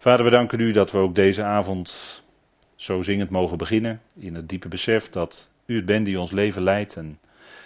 [0.00, 2.22] Vader, we danken u dat we ook deze avond
[2.76, 4.00] zo zingend mogen beginnen.
[4.14, 7.18] In het diepe besef dat u het bent die ons leven leidt en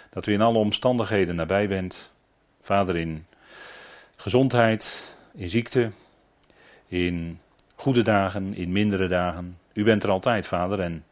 [0.09, 2.13] dat u in alle omstandigheden nabij bent.
[2.61, 3.25] Vader, in
[4.15, 5.91] gezondheid, in ziekte,
[6.87, 7.39] in
[7.75, 9.57] goede dagen, in mindere dagen.
[9.73, 11.05] U bent er altijd, Vader, en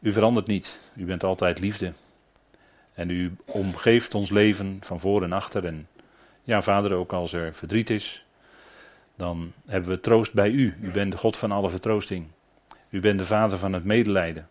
[0.00, 0.80] u verandert niet.
[0.96, 1.92] U bent altijd liefde.
[2.94, 5.64] En u omgeeft ons leven van voor en achter.
[5.64, 5.88] En
[6.42, 8.24] ja, Vader, ook als er verdriet is,
[9.16, 10.76] dan hebben we troost bij u.
[10.80, 12.26] U bent de God van alle vertroosting.
[12.88, 14.48] U bent de Vader van het medelijden.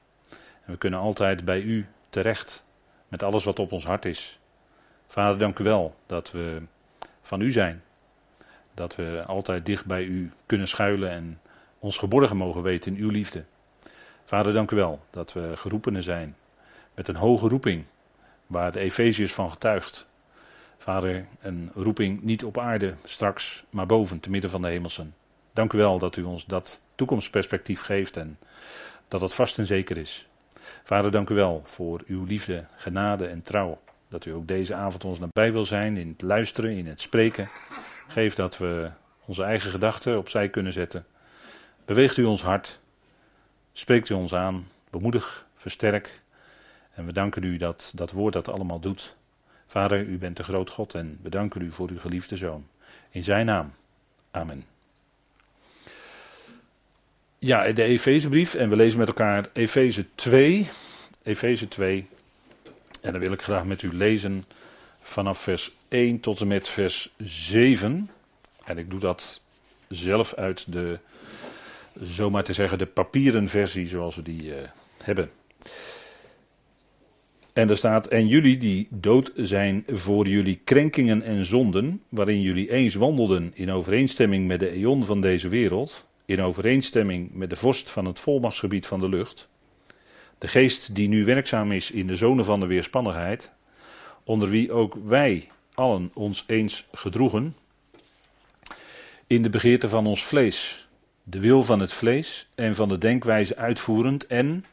[0.66, 2.66] En we kunnen altijd bij u terecht
[3.08, 4.40] met alles wat op ons hart is.
[5.08, 6.62] Vader, dank u wel dat we
[7.22, 7.84] van u zijn.
[8.74, 11.40] Dat we altijd dicht bij u kunnen schuilen en
[11.80, 13.44] ons geborgen mogen weten in uw liefde.
[14.26, 16.36] Vader, dank u wel dat we geroepenen zijn
[16.94, 17.86] met een hoge roeping,
[18.48, 20.08] waar de Efeziërs van getuigt.
[20.82, 25.16] Vader, een roeping niet op aarde straks, maar boven, te midden van de hemelsen.
[25.54, 28.40] Dank u wel dat u ons dat toekomstperspectief geeft en
[29.08, 30.28] dat het vast en zeker is.
[30.84, 33.80] Vader, dank u wel voor uw liefde, genade en trouw.
[34.08, 37.50] Dat u ook deze avond ons nabij wil zijn in het luisteren, in het spreken.
[38.08, 38.90] Geef dat we
[39.26, 41.06] onze eigen gedachten opzij kunnen zetten.
[41.86, 42.80] Beweegt u ons hart.
[43.74, 44.68] Spreekt u ons aan.
[44.90, 46.22] Bemoedig, versterk.
[46.94, 49.16] En we danken u dat dat woord dat allemaal doet.
[49.72, 52.68] Vader, u bent de groot God en we danken u voor uw geliefde zoon.
[53.10, 53.74] In zijn naam.
[54.32, 54.66] Amen.
[57.40, 60.70] Ja, de Efezebrief en we lezen met elkaar Efeze 2.
[61.24, 62.08] Efeze 2.
[63.02, 64.46] En dan wil ik graag met u lezen
[65.00, 68.10] vanaf vers 1 tot en met vers 7.
[68.64, 69.42] En ik doe dat
[69.88, 71.00] zelf uit de,
[72.02, 74.56] zomaar te zeggen, de papieren versie zoals we die uh,
[75.04, 75.32] hebben.
[77.54, 82.72] En er staat, en jullie die dood zijn voor jullie krenkingen en zonden, waarin jullie
[82.72, 87.90] eens wandelden in overeenstemming met de eon van deze wereld, in overeenstemming met de vorst
[87.90, 89.50] van het volmachtsgebied van de lucht,
[90.38, 93.52] de geest die nu werkzaam is in de zonen van de weerspannigheid,
[94.24, 97.56] onder wie ook wij allen ons eens gedroegen,
[99.28, 100.88] in de begeerte van ons vlees,
[101.24, 104.66] de wil van het vlees en van de denkwijze uitvoerend en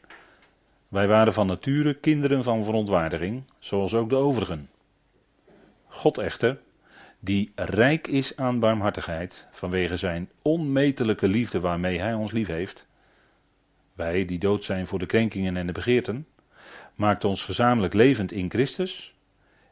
[0.89, 4.69] wij waren van nature kinderen van verontwaardiging, zoals ook de overigen.
[5.87, 6.59] God echter,
[7.19, 12.87] die rijk is aan barmhartigheid, vanwege zijn onmetelijke liefde waarmee hij ons lief heeft,
[13.93, 16.27] wij die dood zijn voor de krenkingen en de begeerten,
[16.95, 19.15] maakt ons gezamenlijk levend in Christus.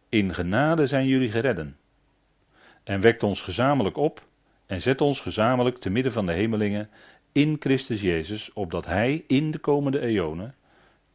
[0.10, 1.78] In genade zijn jullie geredden.
[2.84, 4.26] En wekt ons gezamenlijk op
[4.66, 6.90] en zet ons gezamenlijk te midden van de hemelingen
[7.32, 10.56] in Christus Jezus, opdat Hij in de komende eonen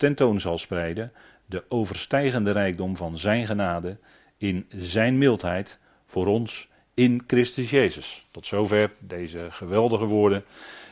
[0.03, 1.13] tentoon zal spreiden
[1.47, 3.97] de overstijgende rijkdom van Zijn genade
[4.37, 8.27] in Zijn mildheid voor ons in Christus Jezus.
[8.31, 10.45] Tot zover deze geweldige woorden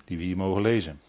[0.05, 1.01] die we hier mogen lezen.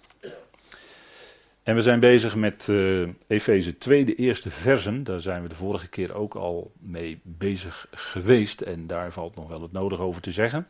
[1.64, 5.04] En we zijn bezig met uh, Efeze 2, de eerste versen.
[5.04, 8.62] Daar zijn we de vorige keer ook al mee bezig geweest.
[8.62, 10.68] En daar valt nog wel het nodig over te zeggen.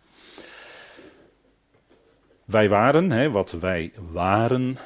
[2.45, 4.77] Wij waren, hè, wat wij waren.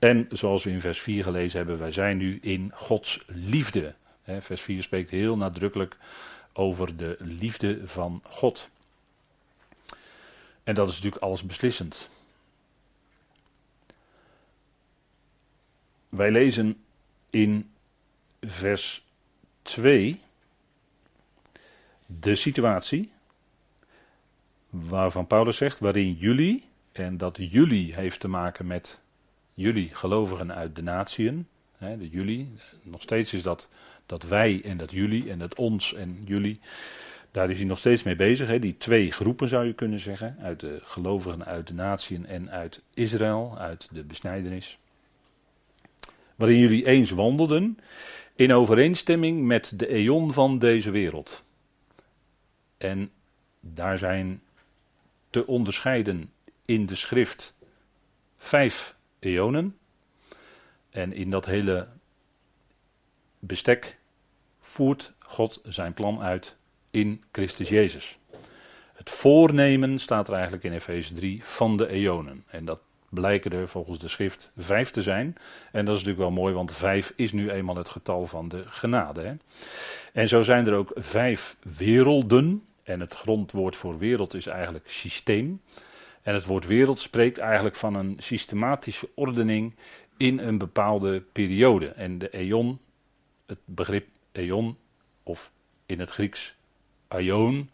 [0.00, 3.94] En zoals we in vers 4 gelezen hebben, wij zijn nu in Gods liefde.
[4.24, 5.96] Vers 4 spreekt heel nadrukkelijk
[6.52, 8.70] over de liefde van God.
[10.64, 12.10] En dat is natuurlijk alles beslissend.
[16.08, 16.84] Wij lezen
[17.30, 17.70] in
[18.40, 19.04] vers
[19.62, 20.20] 2
[22.06, 23.12] de situatie
[24.70, 28.99] waarvan Paulus zegt, waarin jullie, en dat jullie heeft te maken met
[29.60, 31.46] jullie gelovigen uit de natieën,
[31.78, 33.68] de jullie, nog steeds is dat,
[34.06, 36.60] dat wij en dat jullie en dat ons en jullie,
[37.30, 38.48] daar is hij nog steeds mee bezig.
[38.48, 42.50] Hè, die twee groepen zou je kunnen zeggen, uit de gelovigen uit de natieën en
[42.50, 44.78] uit Israël, uit de besnijdenis
[46.40, 47.78] waarin jullie eens wandelden,
[48.34, 51.44] in overeenstemming met de eon van deze wereld.
[52.78, 53.10] En
[53.60, 54.42] daar zijn
[55.30, 56.32] te onderscheiden
[56.64, 57.54] in de schrift
[58.36, 59.78] vijf eonen.
[60.90, 61.88] En in dat hele
[63.38, 63.98] bestek
[64.60, 66.56] voert God zijn plan uit
[66.90, 68.18] in Christus Jezus.
[68.92, 72.44] Het voornemen staat er eigenlijk in Efeze 3 van de eonen.
[72.46, 75.36] En dat blijken er volgens de schrift vijf te zijn.
[75.72, 78.64] En dat is natuurlijk wel mooi, want vijf is nu eenmaal het getal van de
[78.66, 79.20] genade.
[79.20, 79.34] Hè?
[80.12, 82.64] En zo zijn er ook vijf werelden.
[82.82, 85.60] En het grondwoord voor wereld is eigenlijk systeem.
[86.22, 89.74] En het woord wereld spreekt eigenlijk van een systematische ordening
[90.16, 91.88] in een bepaalde periode.
[91.88, 92.78] En de eon,
[93.46, 94.76] het begrip eon,
[95.22, 95.50] of
[95.86, 96.54] in het Grieks
[97.08, 97.70] aion,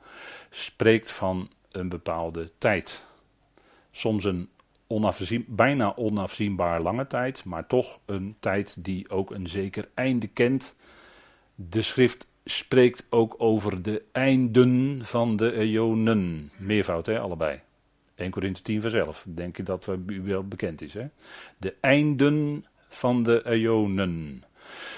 [0.50, 3.04] spreekt van een bepaalde tijd.
[3.90, 4.48] Soms een
[4.86, 10.74] onafzien, bijna onafzienbaar lange tijd, maar toch een tijd die ook een zeker einde kent.
[11.54, 16.50] De schrift spreekt ook over de einden van de eonen.
[16.56, 17.60] Meervoud, hè, allebei.
[18.16, 19.24] 1 Korinthe 10 vers 11.
[19.28, 21.06] Denk je dat u wel bekend is, hè?
[21.56, 24.44] De einden van de eonen.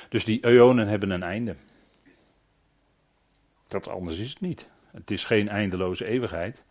[0.09, 1.57] Dus die eonen hebben een einde.
[3.69, 4.67] Dat anders is het niet.
[4.91, 6.63] Het is geen eindeloze eeuwigheid.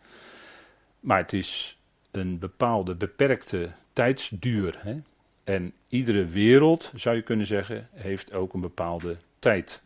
[1.00, 1.78] Maar het is
[2.10, 4.78] een bepaalde beperkte tijdsduur.
[4.78, 5.00] Hè?
[5.44, 9.82] En iedere wereld, zou je kunnen zeggen, heeft ook een bepaalde tijd.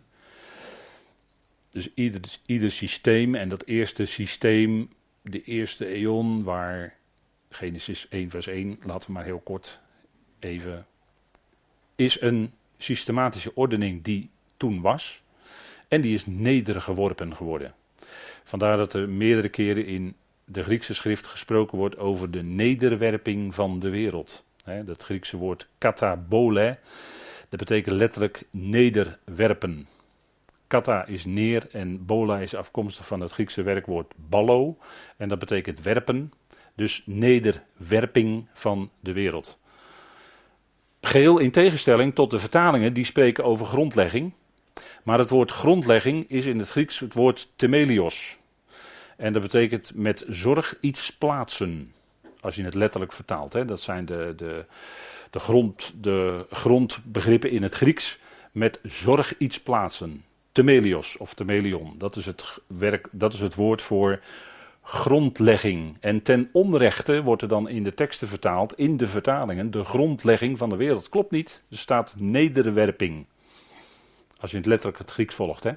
[1.70, 4.90] Dus ieder, ieder systeem, en dat eerste systeem,
[5.22, 6.96] de eerste eon, waar
[7.48, 9.80] Genesis 1 vers 1, laten we maar heel kort
[10.38, 10.86] even,
[11.96, 15.22] is een systematische ordening die toen was.
[15.88, 17.74] En die is nedergeworpen geworden.
[18.44, 23.78] Vandaar dat er meerdere keren in de Griekse schrift gesproken wordt over de nederwerping van
[23.78, 24.44] de wereld.
[24.84, 26.78] dat Griekse woord katabole,
[27.48, 29.86] dat betekent letterlijk nederwerpen.
[30.72, 34.76] Kata is neer en bola is afkomstig van het Griekse werkwoord ballo.
[35.16, 36.32] En dat betekent werpen,
[36.74, 39.58] dus nederwerping van de wereld.
[41.00, 44.32] Geheel in tegenstelling tot de vertalingen die spreken over grondlegging.
[45.02, 48.38] Maar het woord grondlegging is in het Grieks het woord temelios.
[49.16, 51.92] En dat betekent met zorg iets plaatsen.
[52.40, 53.52] Als je het letterlijk vertaalt.
[53.52, 53.64] Hè.
[53.64, 54.64] Dat zijn de, de,
[55.30, 58.18] de, grond, de grondbegrippen in het Grieks.
[58.52, 60.24] Met zorg iets plaatsen.
[60.52, 61.94] Temelios of temelion.
[61.98, 64.20] Dat is het, werk, dat is het woord voor
[64.82, 65.96] grondlegging.
[66.00, 70.58] En ten onrechte wordt er dan in de teksten vertaald, in de vertalingen, de grondlegging
[70.58, 71.08] van de wereld.
[71.08, 71.62] Klopt niet.
[71.70, 73.26] Er staat nederwerping.
[74.40, 75.64] Als je het letterlijk het Grieks volgt.
[75.64, 75.72] Hè?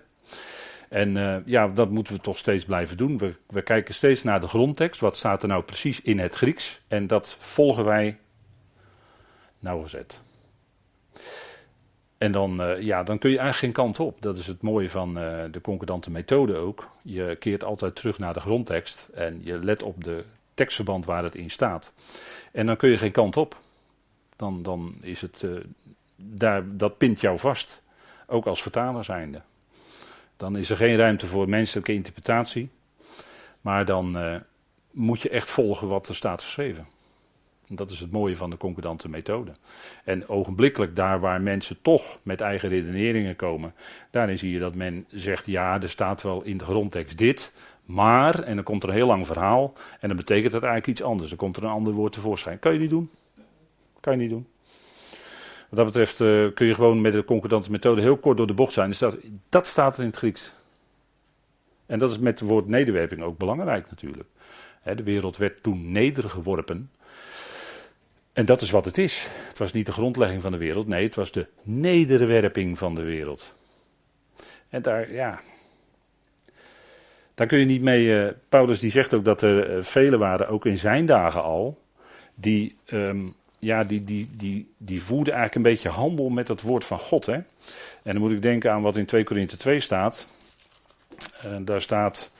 [0.89, 3.17] En uh, ja, dat moeten we toch steeds blijven doen.
[3.17, 5.01] We, we kijken steeds naar de grondtekst.
[5.01, 6.81] Wat staat er nou precies in het Grieks?
[6.87, 8.19] En dat volgen wij
[9.59, 10.21] nauwgezet.
[12.25, 14.21] En dan, uh, ja, dan kun je eigenlijk geen kant op.
[14.21, 16.89] Dat is het mooie van uh, de concordante methode ook.
[17.01, 20.23] Je keert altijd terug naar de grondtekst en je let op de
[20.53, 21.93] tekstverband waar het in staat.
[22.51, 23.59] En dan kun je geen kant op.
[24.35, 25.51] Dan, dan is het, uh,
[26.15, 27.81] daar, dat pint jou vast.
[28.27, 29.41] Ook als vertaler zijnde.
[30.37, 32.69] Dan is er geen ruimte voor menselijke interpretatie.
[33.61, 34.17] Maar dan
[34.91, 36.87] moet je echt volgen wat er staat geschreven.
[37.69, 39.51] Dat is het mooie van de concordante methode.
[40.03, 43.73] En ogenblikkelijk daar waar mensen toch met eigen redeneringen komen,
[44.11, 47.53] daarin zie je dat men zegt, ja, er staat wel in de grondtekst dit,
[47.85, 51.07] maar, en dan komt er een heel lang verhaal, en dan betekent dat eigenlijk iets
[51.07, 51.29] anders.
[51.29, 52.59] Dan komt er een ander woord tevoorschijn.
[52.59, 53.09] Kan je niet doen?
[53.99, 54.47] Kan je niet doen.
[55.69, 58.53] Wat dat betreft uh, kun je gewoon met de concordante methode heel kort door de
[58.53, 58.93] bocht zijn.
[58.99, 59.17] Dat,
[59.49, 60.53] dat staat er in het Grieks.
[61.85, 64.29] En dat is met het woord nederwerping ook belangrijk natuurlijk.
[64.83, 66.89] de wereld werd toen nedergeworpen.
[68.35, 69.27] En dat is wat het is.
[69.47, 73.03] Het was niet de grondlegging van de wereld, nee, het was de nederwerping van de
[73.03, 73.55] wereld.
[74.69, 75.41] En daar, ja.
[77.33, 78.05] Daar kun je niet mee.
[78.05, 81.81] Uh, Paulus die zegt ook dat er uh, velen waren, ook in zijn dagen al,
[82.33, 86.85] die, um, ja, die, die, die, die voerden eigenlijk een beetje handel met het woord
[86.85, 87.25] van God.
[87.25, 87.33] Hè?
[87.33, 87.45] En
[88.11, 90.27] dan moet ik denken aan wat in 2 Korinthe 2 staat.
[91.61, 92.31] Daar staat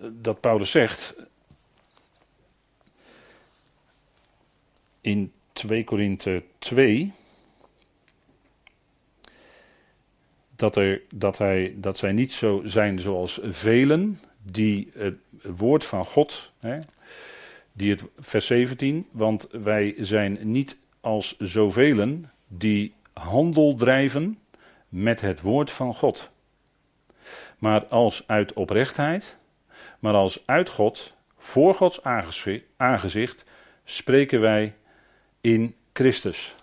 [0.00, 1.14] dat Paulus zegt:
[5.04, 7.12] in 2 Korinthe 2
[10.56, 15.14] dat, er, dat, hij, dat zij niet zo zijn zoals velen die het
[15.56, 16.78] woord van God, hè,
[17.72, 24.38] die het, vers 17, want wij zijn niet als zoveel die handel drijven
[24.88, 26.30] met het woord van God.
[27.58, 29.38] Maar als uit oprechtheid,
[29.98, 32.02] maar als uit God, voor Gods
[32.76, 33.44] aangezicht,
[33.84, 34.74] spreken wij
[35.44, 36.54] in Christus.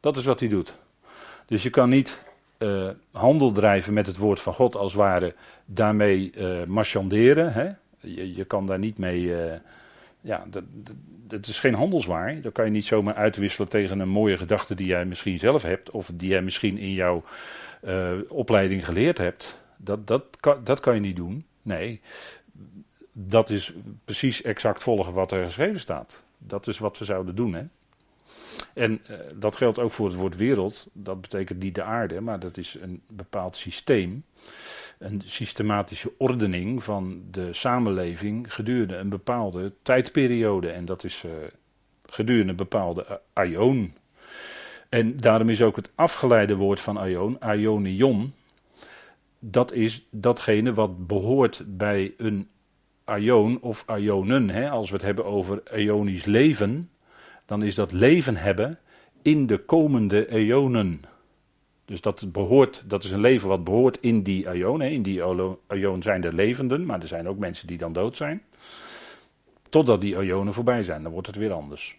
[0.00, 0.74] Dat is wat hij doet.
[1.46, 2.22] Dus je kan niet
[2.58, 7.52] uh, handel drijven met het woord van God als ware daarmee uh, marchanderen.
[7.52, 7.70] Hè?
[8.00, 9.20] Je, je, kan daar niet mee.
[9.20, 9.52] Uh,
[10.20, 10.64] ja, dat,
[11.26, 12.40] dat, is geen handelswaar.
[12.40, 15.90] Dat kan je niet zomaar uitwisselen tegen een mooie gedachte die jij misschien zelf hebt.
[15.90, 17.24] Of die jij misschien in jouw
[18.28, 19.58] opleiding geleerd hebt.
[19.76, 21.44] Dat, dat, kan, dat kan je niet doen.
[21.62, 22.00] Nee,
[23.12, 23.72] dat is
[24.04, 26.22] precies exact volgen wat er geschreven staat.
[26.38, 27.54] Dat is wat we zouden doen.
[27.54, 27.62] Hè?
[28.74, 30.86] En uh, dat geldt ook voor het woord wereld.
[30.92, 34.24] Dat betekent niet de aarde, maar dat is een bepaald systeem.
[34.98, 40.70] Een systematische ordening van de samenleving gedurende een bepaalde tijdperiode.
[40.70, 41.32] En dat is uh,
[42.06, 43.94] gedurende een bepaalde aion.
[44.88, 48.34] En daarom is ook het afgeleide woord van aion, aionion,
[49.38, 52.48] dat is datgene wat behoort bij een
[53.04, 54.50] aion of aionen.
[54.50, 54.70] Hè?
[54.70, 56.90] Als we het hebben over eonisch leven,
[57.46, 58.78] dan is dat leven hebben
[59.22, 61.04] in de komende eonen.
[61.84, 64.48] Dus dat, behoort, dat is een leven wat behoort in die.
[64.48, 64.86] Hè?
[64.86, 65.22] In die
[65.66, 68.42] aion zijn er levenden, maar er zijn ook mensen die dan dood zijn.
[69.68, 71.98] Totdat die aionen voorbij zijn, dan wordt het weer anders.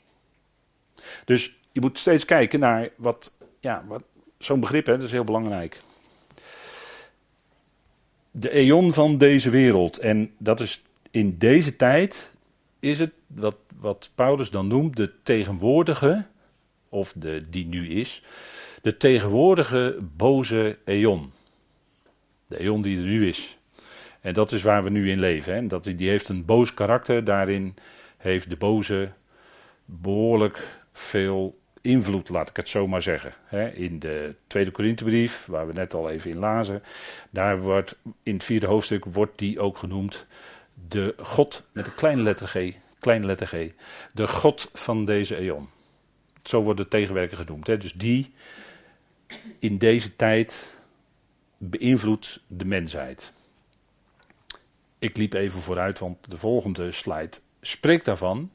[1.25, 4.03] Dus je moet steeds kijken naar wat, ja, wat
[4.37, 5.81] zo'n begrip, hè, dat is heel belangrijk.
[8.31, 9.97] De eon van deze wereld.
[9.97, 12.31] En dat is in deze tijd,
[12.83, 16.25] is het wat, wat Paulus dan noemt de tegenwoordige,
[16.89, 18.23] of de, die nu is,
[18.81, 21.31] de tegenwoordige boze eon.
[22.47, 23.57] De eon die er nu is.
[24.21, 25.53] En dat is waar we nu in leven.
[25.53, 25.67] Hè.
[25.67, 27.23] Dat, die heeft een boos karakter.
[27.23, 27.75] Daarin
[28.17, 29.11] heeft de boze
[29.85, 33.33] behoorlijk veel invloed, laat ik het zo maar zeggen.
[33.73, 36.83] In de tweede Korinthebrief, waar we net al even in lazen,
[37.29, 40.25] daar wordt in het vierde hoofdstuk wordt die ook genoemd
[40.87, 43.71] de God met een kleine letter G, kleine letter G,
[44.11, 45.69] de God van deze eon.
[46.43, 47.65] Zo wordt de tegenwerker genoemd.
[47.65, 48.33] Dus die
[49.59, 50.77] in deze tijd
[51.57, 53.33] beïnvloedt de mensheid.
[54.99, 58.51] Ik liep even vooruit, want de volgende slide spreekt daarvan.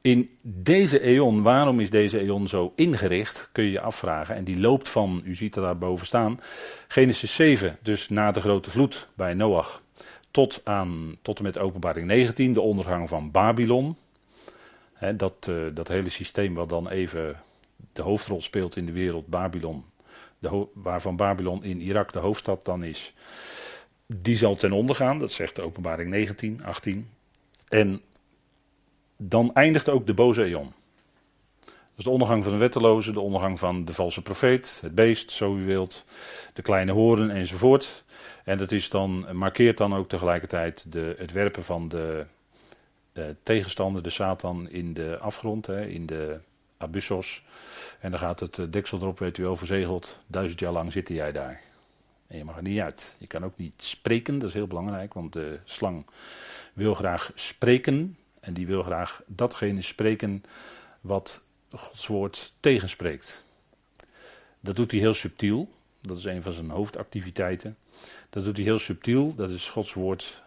[0.00, 4.34] In deze eon, waarom is deze eon zo ingericht, kun je je afvragen.
[4.34, 6.40] En die loopt van, u ziet er daar boven staan,
[6.88, 9.82] Genesis 7, dus na de grote vloed bij Noach,
[10.34, 13.96] tot, aan, tot en met openbaring 19, de ondergang van Babylon.
[15.16, 17.40] dat, uh, dat hele systeem wat dan even
[17.92, 19.84] de hoofdrol speelt in de wereld, Babylon,
[20.38, 23.14] de waarvan Babylon in Irak de hoofdstad dan is,
[24.06, 27.08] die zal ten onder gaan, dat zegt de openbaring 19, 18.
[27.68, 28.00] En
[29.16, 30.72] dan eindigt ook de boze eon.
[31.94, 35.56] Dus de ondergang van de wetteloze, de ondergang van de valse profeet, het beest, zo
[35.56, 36.04] u wilt,
[36.52, 38.03] de kleine horen enzovoort.
[38.44, 42.26] En dat is dan, markeert dan ook tegelijkertijd de, het werpen van de,
[43.12, 46.38] de tegenstander, de Satan, in de afgrond, hè, in de
[46.76, 47.44] abyssos.
[48.00, 50.18] En dan gaat het deksel erop, weet u wel, verzegeld.
[50.26, 51.60] Duizend jaar lang zit jij daar.
[52.26, 53.16] En je mag er niet uit.
[53.18, 56.06] Je kan ook niet spreken, dat is heel belangrijk, want de slang
[56.72, 58.16] wil graag spreken.
[58.40, 60.44] En die wil graag datgene spreken
[61.00, 63.44] wat Gods woord tegenspreekt.
[64.60, 65.68] Dat doet hij heel subtiel.
[66.00, 67.76] Dat is een van zijn hoofdactiviteiten.
[68.30, 69.34] Dat doet hij heel subtiel.
[69.34, 70.42] Dat is Gods woord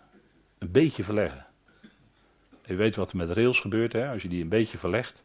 [0.58, 1.46] een beetje verleggen.
[2.66, 3.94] Je weet wat er met rails gebeurt.
[3.94, 4.10] Hè?
[4.10, 5.24] Als je die een beetje verlegt,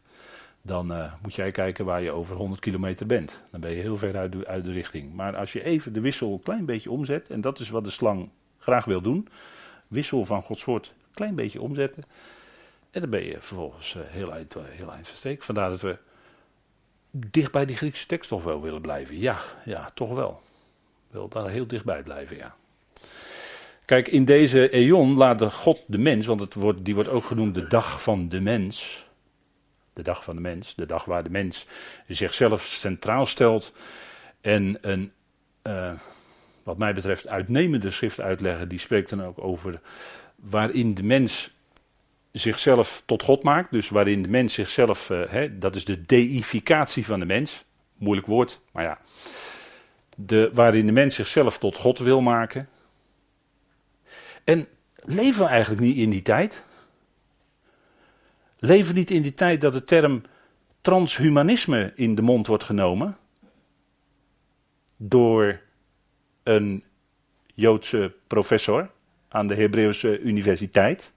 [0.61, 3.43] dan uh, moet jij kijken waar je over 100 kilometer bent.
[3.51, 5.13] Dan ben je heel ver uit de, uit de richting.
[5.13, 7.89] Maar als je even de wissel een klein beetje omzet, en dat is wat de
[7.89, 9.27] slang graag wil doen,
[9.87, 12.03] wissel van Gods woord een klein beetje omzetten,
[12.91, 15.43] en dan ben je vervolgens uh, heel, eind, uh, heel eind verstreken.
[15.43, 15.97] Vandaar dat we
[17.11, 19.19] dicht bij die Griekse tekst toch wel willen blijven.
[19.19, 20.41] Ja, ja, toch wel.
[21.13, 22.55] Wil daar heel dichtbij blijven, ja.
[23.85, 27.55] Kijk, in deze eon laat God de mens, want het wordt, die wordt ook genoemd
[27.55, 29.05] de dag van de mens.
[29.93, 31.65] De dag van de mens, de dag waar de mens
[32.07, 33.73] zichzelf centraal stelt.
[34.41, 35.11] En een,
[35.63, 35.91] uh,
[36.63, 39.81] wat mij betreft, uitnemende schrift uitleggen, die spreekt dan ook over
[40.35, 41.51] waarin de mens
[42.31, 43.71] zichzelf tot God maakt.
[43.71, 47.63] Dus waarin de mens zichzelf, uh, hè, dat is de deificatie van de mens.
[47.97, 48.99] Moeilijk woord, maar ja.
[50.15, 52.69] De, waarin de mens zichzelf tot God wil maken.
[54.43, 56.63] En leven we eigenlijk niet in die tijd?
[58.59, 60.21] Leven niet in die tijd dat de term
[60.81, 63.17] transhumanisme in de mond wordt genomen?
[64.97, 65.61] Door
[66.43, 66.83] een
[67.53, 68.89] Joodse professor
[69.27, 71.11] aan de Hebreeuwse Universiteit.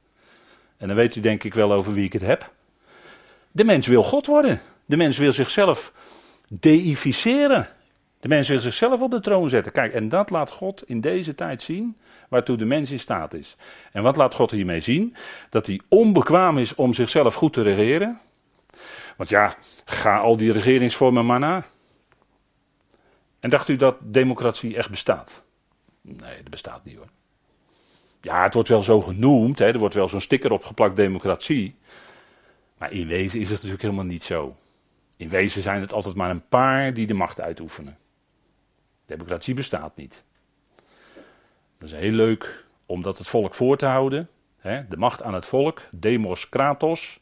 [0.76, 2.52] En dan weet u denk ik wel over wie ik het heb.
[3.52, 4.60] De mens wil God worden.
[4.86, 5.92] De mens wil zichzelf
[6.48, 7.68] deificeren.
[8.20, 9.72] De mens wil zichzelf op de troon zetten.
[9.72, 11.96] Kijk, en dat laat God in deze tijd zien
[12.28, 13.56] waartoe de mens in staat is.
[13.92, 15.16] En wat laat God hiermee zien?
[15.50, 18.20] Dat hij onbekwaam is om zichzelf goed te regeren.
[19.16, 21.64] Want ja, ga al die regeringsvormen maar na.
[23.40, 25.42] En dacht u dat democratie echt bestaat?
[26.00, 27.08] Nee, dat bestaat niet hoor.
[28.20, 31.76] Ja, het wordt wel zo genoemd, hè, er wordt wel zo'n sticker opgeplakt, democratie.
[32.78, 34.56] Maar in wezen is het natuurlijk helemaal niet zo.
[35.16, 37.98] In wezen zijn het altijd maar een paar die de macht uitoefenen.
[39.06, 40.24] Democratie bestaat niet.
[41.78, 44.28] Dat is heel leuk om dat het volk voor te houden.
[44.56, 47.20] Hè, de macht aan het volk, demos kratos.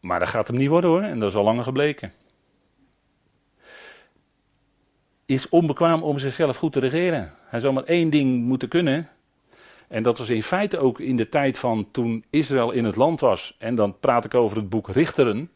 [0.00, 2.12] Maar dat gaat hem niet worden hoor, en dat is al langer gebleken.
[5.26, 7.34] Is onbekwaam om zichzelf goed te regeren.
[7.46, 9.08] Hij zou maar één ding moeten kunnen,
[9.88, 13.20] en dat was in feite ook in de tijd van toen Israël in het land
[13.20, 13.56] was.
[13.58, 15.50] En dan praat ik over het boek Richteren.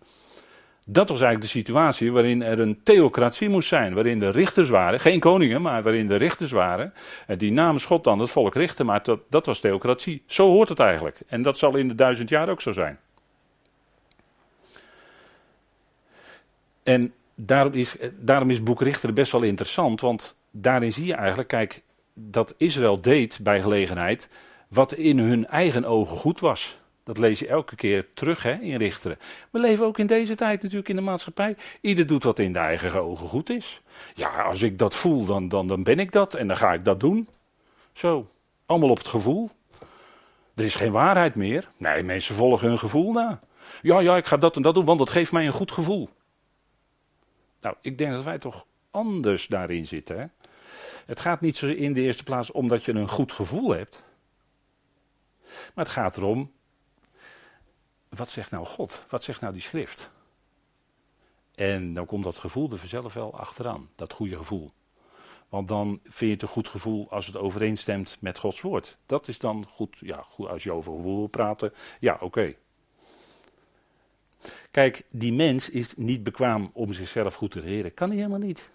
[0.90, 3.94] Dat was eigenlijk de situatie waarin er een theocratie moest zijn.
[3.94, 6.92] Waarin de richters waren, geen koningen, maar waarin de richters waren.
[7.26, 8.86] En die namens God dan het volk richten.
[8.86, 10.22] Maar dat, dat was theocratie.
[10.26, 11.20] Zo hoort het eigenlijk.
[11.26, 12.98] En dat zal in de duizend jaar ook zo zijn.
[16.82, 20.00] En daarom is, daarom is boek Richter best wel interessant.
[20.00, 21.82] Want daarin zie je eigenlijk, kijk,
[22.14, 24.28] dat Israël deed bij gelegenheid.
[24.68, 26.78] wat in hun eigen ogen goed was.
[27.08, 29.18] Dat lees je elke keer terug hè, in Richteren.
[29.50, 31.56] We leven ook in deze tijd natuurlijk in de maatschappij.
[31.80, 33.80] Ieder doet wat in de eigen ogen goed is.
[34.14, 36.84] Ja, als ik dat voel, dan, dan, dan ben ik dat en dan ga ik
[36.84, 37.28] dat doen.
[37.92, 38.30] Zo,
[38.66, 39.50] allemaal op het gevoel.
[40.54, 41.70] Er is geen waarheid meer.
[41.76, 43.40] Nee, mensen volgen hun gevoel na.
[43.82, 46.08] Ja, ja, ik ga dat en dat doen, want dat geeft mij een goed gevoel.
[47.60, 50.18] Nou, ik denk dat wij toch anders daarin zitten.
[50.18, 50.26] Hè?
[51.06, 54.02] Het gaat niet zo in de eerste plaats omdat je een goed gevoel hebt.
[55.74, 56.56] Maar het gaat erom
[58.08, 59.04] wat zegt nou God?
[59.08, 60.10] Wat zegt nou die schrift?
[61.54, 64.72] En dan komt dat gevoel er vanzelf wel achteraan, dat goede gevoel.
[65.48, 68.98] Want dan vind je het een goed gevoel als het overeenstemt met Gods woord.
[69.06, 71.72] Dat is dan goed, ja, goed als je over gevoel wil praten.
[72.00, 72.54] Ja, oké.
[74.70, 77.94] Kijk, die mens is niet bekwaam om zichzelf goed te regeren.
[77.94, 78.70] Kan hij helemaal niet.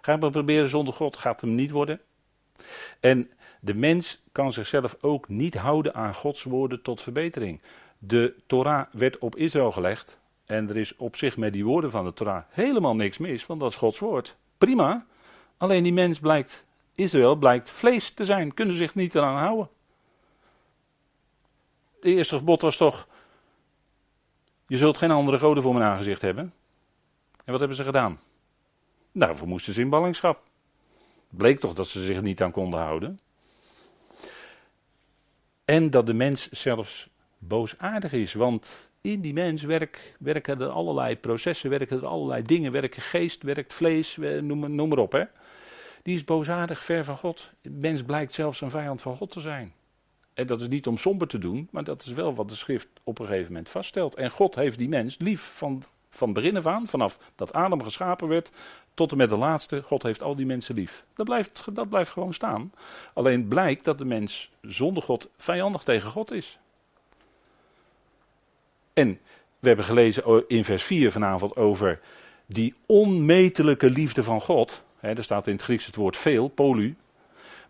[0.00, 2.00] Ga maar proberen zonder God, gaat hem niet worden.
[3.00, 7.60] En de mens kan zichzelf ook niet houden aan Gods woorden tot verbetering.
[8.02, 10.18] De Torah werd op Israël gelegd.
[10.44, 13.60] En er is op zich met die woorden van de Torah helemaal niks mis, want
[13.60, 14.36] dat is Gods woord.
[14.58, 15.06] Prima.
[15.56, 16.64] Alleen die mens blijkt,
[16.94, 19.68] Israël blijkt vlees te zijn, kunnen zich niet eraan houden.
[22.00, 23.08] De eerste gebod was toch,
[24.66, 26.54] je zult geen andere goden voor mijn aangezicht hebben.
[27.44, 28.20] En wat hebben ze gedaan?
[29.12, 30.42] Daarvoor moesten ze in ballingschap.
[31.28, 33.20] Bleek toch dat ze zich niet aan konden houden.
[35.64, 37.08] En dat de mens zelfs
[37.40, 38.32] boosaardig is.
[38.32, 43.42] Want in die mens werk, werken er allerlei processen, werken er allerlei dingen, werken geest,
[43.42, 45.12] werkt vlees, noem, noem maar op.
[45.12, 45.24] Hè.
[46.02, 47.50] Die is boosaardig, ver van God.
[47.62, 49.72] De mens blijkt zelfs een vijand van God te zijn.
[50.34, 52.88] En dat is niet om somber te doen, maar dat is wel wat de schrift
[53.04, 54.14] op een gegeven moment vaststelt.
[54.14, 58.28] En God heeft die mens lief van, van begin af aan, vanaf dat Adam geschapen
[58.28, 58.50] werd,
[58.94, 59.82] tot en met de laatste.
[59.82, 61.04] God heeft al die mensen lief.
[61.14, 62.72] Dat blijft, dat blijft gewoon staan.
[63.14, 66.58] Alleen blijkt dat de mens zonder God vijandig tegen God is.
[68.92, 69.18] En
[69.58, 72.00] we hebben gelezen in vers 4 vanavond over
[72.46, 74.82] die onmetelijke liefde van God.
[75.00, 76.96] er staat in het Grieks het woord veel, polu.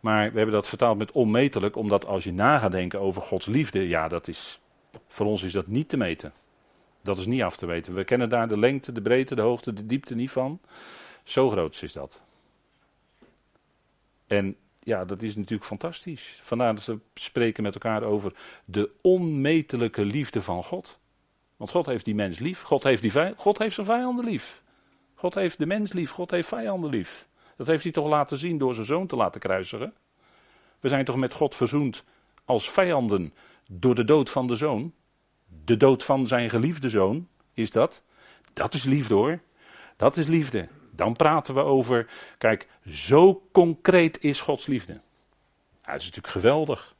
[0.00, 3.46] Maar we hebben dat vertaald met onmetelijk, omdat als je na gaat denken over Gods
[3.46, 4.60] liefde, ja, dat is,
[5.06, 6.32] voor ons is dat niet te meten.
[7.02, 7.94] Dat is niet af te weten.
[7.94, 10.60] We kennen daar de lengte, de breedte, de hoogte, de diepte niet van.
[11.24, 12.22] Zo groot is dat.
[14.26, 16.38] En ja, dat is natuurlijk fantastisch.
[16.42, 18.32] Vandaar dat we spreken met elkaar over
[18.64, 20.98] de onmetelijke liefde van God.
[21.60, 22.62] Want God heeft die mens lief.
[22.62, 24.62] God heeft, die God heeft zijn vijanden lief.
[25.14, 26.10] God heeft de mens lief.
[26.10, 27.28] God heeft vijanden lief.
[27.56, 29.94] Dat heeft hij toch laten zien door zijn zoon te laten kruisigen.
[30.78, 32.04] We zijn toch met God verzoend
[32.44, 33.34] als vijanden
[33.70, 34.92] door de dood van de zoon.
[35.64, 38.02] De dood van zijn geliefde zoon is dat.
[38.52, 39.40] Dat is liefde hoor.
[39.96, 40.68] Dat is liefde.
[40.90, 42.10] Dan praten we over.
[42.38, 45.00] Kijk, zo concreet is Gods liefde.
[45.82, 46.94] Ja, is natuurlijk geweldig.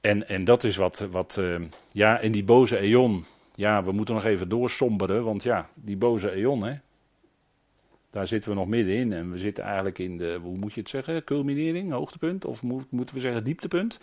[0.00, 1.60] En, en dat is wat, wat uh,
[1.92, 6.30] ja, in die boze eon, ja, we moeten nog even doorsomberen, want ja, die boze
[6.30, 6.74] eon, hè,
[8.10, 10.88] daar zitten we nog middenin en we zitten eigenlijk in de, hoe moet je het
[10.88, 14.00] zeggen, culminering, hoogtepunt, of moet, moeten we zeggen dieptepunt.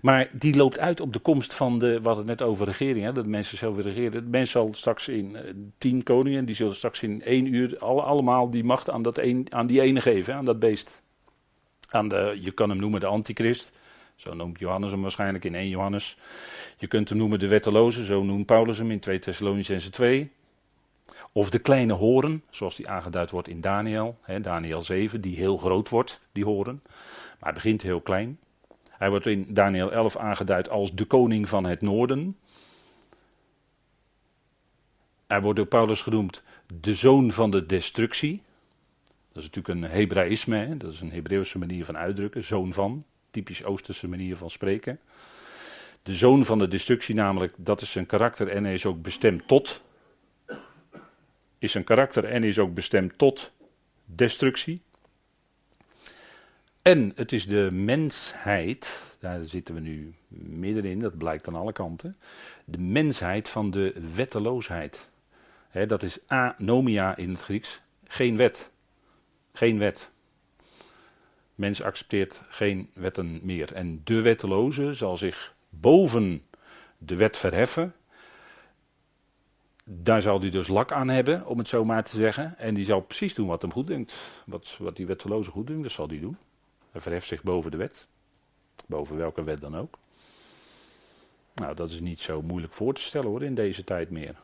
[0.00, 3.12] Maar die loopt uit op de komst van de, wat het net over regering, hè,
[3.12, 4.24] dat mensen zelf willen regeren.
[4.24, 5.40] De mensen zal straks in uh,
[5.78, 9.46] tien koningen, die zullen straks in één uur alle, allemaal die macht aan, dat een,
[9.50, 11.02] aan die ene geven, aan dat beest.
[11.88, 13.72] Aan de, je kan hem noemen de antichrist.
[14.14, 16.16] Zo noemt Johannes hem waarschijnlijk in 1 Johannes.
[16.76, 20.30] Je kunt hem noemen de wetteloze, zo noemt Paulus hem in 2 Thessalonicense 2.
[21.32, 25.56] Of de kleine horen, zoals die aangeduid wordt in Daniel, hè, Daniel 7, die heel
[25.56, 26.82] groot wordt, die horen.
[26.84, 28.38] Maar hij begint heel klein.
[28.90, 32.36] Hij wordt in Daniel 11 aangeduid als de koning van het noorden.
[35.26, 36.42] Hij wordt door Paulus genoemd
[36.80, 38.42] de zoon van de destructie.
[39.32, 43.64] Dat is natuurlijk een Hebraïsme, dat is een Hebreeuwse manier van uitdrukken, zoon van typisch
[43.64, 45.00] Oosterse manier van spreken.
[46.02, 49.48] De zoon van de destructie, namelijk, dat is zijn karakter en hij is ook bestemd
[49.48, 49.82] tot.
[51.58, 53.52] Is zijn karakter en is ook bestemd tot
[54.04, 54.82] destructie.
[56.82, 62.16] En het is de mensheid, daar zitten we nu middenin, dat blijkt aan alle kanten.
[62.64, 65.08] De mensheid van de wetteloosheid.
[65.86, 67.80] dat is anomia in het Grieks.
[68.06, 68.70] Geen wet.
[69.52, 70.10] Geen wet.
[71.54, 73.72] Mens accepteert geen wetten meer.
[73.72, 76.42] En de wetteloze zal zich boven
[76.98, 77.94] de wet verheffen.
[79.84, 82.58] Daar zal hij dus lak aan hebben, om het zo maar te zeggen.
[82.58, 84.14] En die zal precies doen wat hem goed denkt.
[84.46, 86.36] Wat, wat die wetteloze goed denkt, dat zal hij doen.
[86.90, 88.08] Hij verheft zich boven de wet.
[88.86, 89.98] Boven welke wet dan ook.
[91.54, 94.34] Nou, dat is niet zo moeilijk voor te stellen hoor, in deze tijd meer.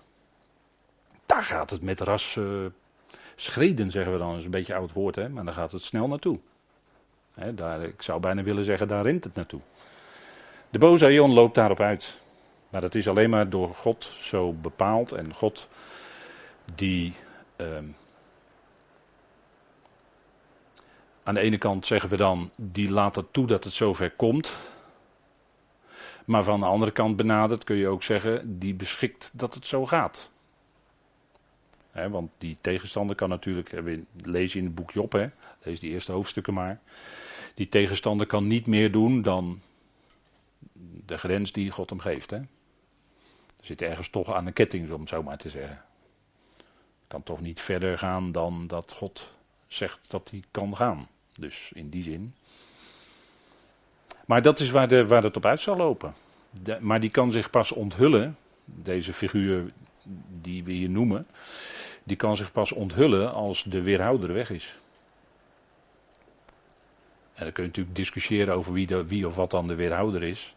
[1.27, 2.67] Daar gaat het met ras uh,
[3.37, 4.29] schreden, zeggen we dan.
[4.29, 6.39] Dat is een beetje oud woord, hè, maar daar gaat het snel naartoe.
[7.35, 9.61] Daar, ik zou bijna willen zeggen, daar rent het naartoe.
[10.71, 12.19] De boze Aion loopt daarop uit.
[12.69, 15.13] Maar dat is alleen maar door God zo bepaald.
[15.13, 15.69] En God
[16.75, 17.15] die.
[17.57, 17.85] Ehm,
[21.23, 24.53] aan de ene kant zeggen we dan, die laat het toe dat het zover komt.
[26.25, 29.87] Maar van de andere kant benaderd kun je ook zeggen, die beschikt dat het zo
[29.87, 30.31] gaat.
[31.93, 33.73] Want die tegenstander kan natuurlijk,
[34.23, 35.29] lees je in het boek Job, he,
[35.63, 36.81] lees die eerste hoofdstukken maar.
[37.55, 39.61] Die tegenstander kan niet meer doen dan
[41.07, 42.31] de grens die God hem geeft.
[42.31, 42.37] Hè.
[42.37, 45.83] Er zit ergens toch aan een ketting, om het zo maar te zeggen.
[47.07, 49.33] Kan toch niet verder gaan dan dat God
[49.67, 51.09] zegt dat hij kan gaan.
[51.39, 52.35] Dus in die zin.
[54.27, 56.15] Maar dat is waar, de, waar het op uit zal lopen.
[56.81, 59.73] maar die kan zich pas onthullen, deze figuur
[60.41, 61.27] die we hier noemen,
[62.05, 64.79] die kan zich pas onthullen als de weerhouder weg is.
[67.35, 70.55] En dan kun je natuurlijk discussiëren over wie, wie of wat dan de weerhouder is.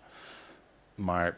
[0.95, 1.37] Maar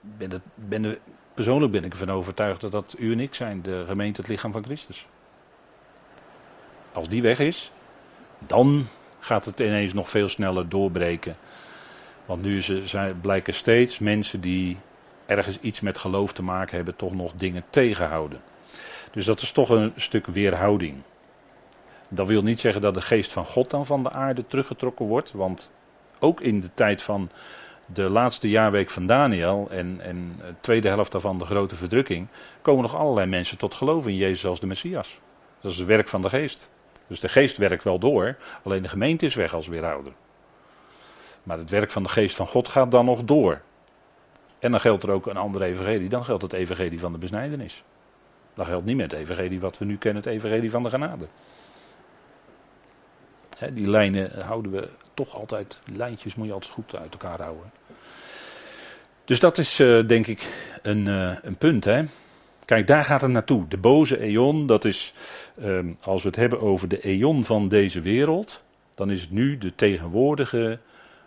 [0.00, 0.98] ben het, ben
[1.34, 4.52] persoonlijk ben ik ervan overtuigd dat dat u en ik zijn, de gemeente, het lichaam
[4.52, 5.06] van Christus.
[6.92, 7.70] Als die weg is,
[8.38, 8.86] dan
[9.20, 11.36] gaat het ineens nog veel sneller doorbreken.
[12.26, 12.62] Want nu
[13.20, 14.76] blijken steeds mensen die
[15.26, 18.40] ergens iets met geloof te maken hebben, toch nog dingen tegenhouden.
[19.10, 20.96] Dus dat is toch een stuk weerhouding.
[22.08, 25.32] Dat wil niet zeggen dat de geest van God dan van de aarde teruggetrokken wordt.
[25.32, 25.70] Want
[26.18, 27.30] ook in de tijd van
[27.86, 32.26] de laatste jaarweek van Daniel en, en de tweede helft daarvan de grote verdrukking,
[32.62, 35.20] komen nog allerlei mensen tot geloof in Jezus als de Messias.
[35.60, 36.70] Dat is het werk van de geest.
[37.06, 40.12] Dus de geest werkt wel door, alleen de gemeente is weg als weerhouder.
[41.42, 43.60] Maar het werk van de geest van God gaat dan nog door.
[44.58, 47.84] En dan geldt er ook een andere evangelie, dan geldt het evangelie van de besnijdenis.
[48.54, 51.26] Dat geldt niet met het evangelie wat we nu kennen, het evangelie van de genade.
[53.72, 57.70] die lijnen houden we toch altijd, lijntjes moet je altijd goed uit elkaar houden.
[59.24, 61.84] Dus dat is uh, denk ik een, uh, een punt.
[61.84, 62.04] Hè?
[62.64, 63.68] Kijk, daar gaat het naartoe.
[63.68, 65.14] De boze eon, dat is,
[65.62, 68.62] um, als we het hebben over de eon van deze wereld,
[68.94, 70.78] dan is het nu de tegenwoordige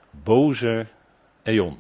[0.10, 0.86] boze
[1.44, 1.80] eon.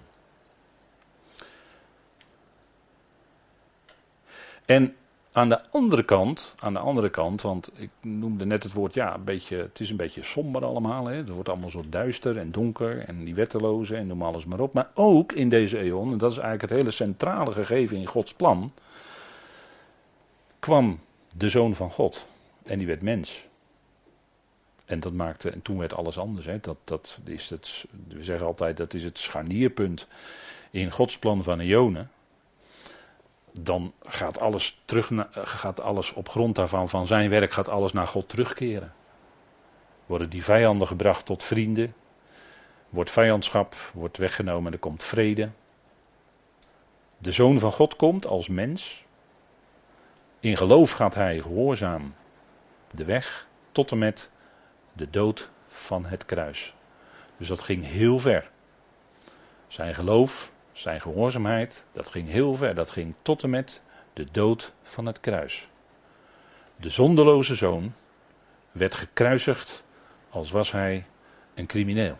[4.65, 4.95] En
[5.33, 9.13] aan de andere kant, aan de andere kant, want ik noemde net het woord, ja,
[9.15, 11.05] een beetje, het is een beetje somber allemaal.
[11.05, 11.15] Hè?
[11.15, 14.73] Het wordt allemaal zo duister en donker en die wetteloze en noem alles maar op.
[14.73, 18.33] Maar ook in deze eon, en dat is eigenlijk het hele centrale gegeven in Gods
[18.33, 18.71] plan,
[20.59, 20.99] kwam
[21.37, 22.27] de Zoon van God
[22.63, 23.47] en die werd mens.
[24.85, 26.45] En dat maakte, en toen werd alles anders.
[26.45, 26.59] Hè.
[26.59, 30.07] Dat, dat is het, we zeggen altijd dat is het scharnierpunt
[30.71, 32.11] in Gods plan van eonen
[33.59, 38.07] dan gaat alles, terug gaat alles op grond daarvan, van zijn werk, gaat alles naar
[38.07, 38.93] God terugkeren.
[40.05, 41.95] Worden die vijanden gebracht tot vrienden,
[42.89, 45.49] wordt vijandschap, wordt weggenomen en er komt vrede.
[47.17, 49.05] De Zoon van God komt als mens.
[50.39, 52.13] In geloof gaat hij gehoorzaam
[52.91, 54.31] de weg tot en met
[54.93, 56.73] de dood van het kruis.
[57.37, 58.51] Dus dat ging heel ver.
[59.67, 62.75] Zijn geloof zijn gehoorzaamheid, dat ging heel ver.
[62.75, 63.81] Dat ging tot en met
[64.13, 65.67] de dood van het kruis.
[66.75, 67.93] De zondeloze zoon
[68.71, 69.83] werd gekruisigd
[70.29, 71.05] als was hij
[71.53, 72.17] een crimineel.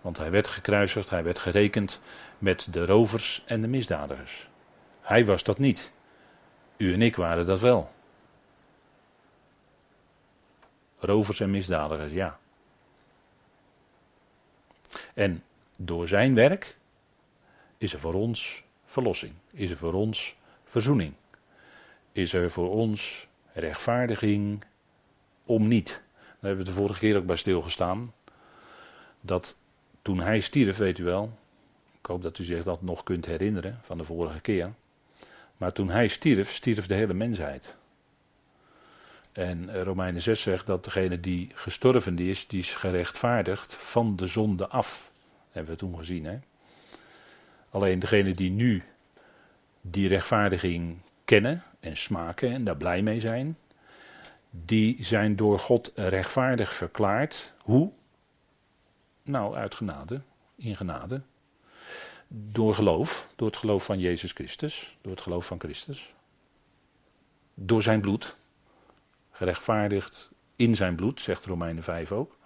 [0.00, 2.00] Want hij werd gekruisigd, hij werd gerekend
[2.38, 4.48] met de rovers en de misdadigers.
[5.00, 5.92] Hij was dat niet.
[6.76, 7.90] U en ik waren dat wel.
[10.98, 12.38] Rovers en misdadigers, ja.
[15.14, 15.42] En
[15.78, 16.76] door zijn werk
[17.82, 21.12] is er voor ons verlossing, is er voor ons verzoening,
[22.12, 24.64] is er voor ons rechtvaardiging
[25.44, 25.88] om niet.
[26.14, 28.12] Daar hebben we de vorige keer ook bij stilgestaan.
[29.20, 29.58] Dat
[30.02, 31.38] toen hij stierf, weet u wel,
[32.00, 34.72] ik hoop dat u zich dat nog kunt herinneren van de vorige keer.
[35.56, 37.74] Maar toen hij stierf, stierf de hele mensheid.
[39.32, 44.68] En Romeinen 6 zegt dat degene die gestorven is, die is gerechtvaardigd van de zonde
[44.68, 45.12] af.
[45.50, 46.38] Hebben we toen gezien, hè?
[47.72, 48.82] Alleen degenen die nu
[49.80, 53.58] die rechtvaardiging kennen en smaken en daar blij mee zijn,
[54.50, 57.54] die zijn door God rechtvaardig verklaard.
[57.58, 57.90] Hoe?
[59.22, 60.20] Nou, uit genade,
[60.56, 61.22] in genade.
[62.28, 66.14] Door geloof, door het geloof van Jezus Christus, door het geloof van Christus.
[67.54, 68.36] Door zijn bloed,
[69.30, 72.36] gerechtvaardigd in zijn bloed, zegt Romeinen 5 ook.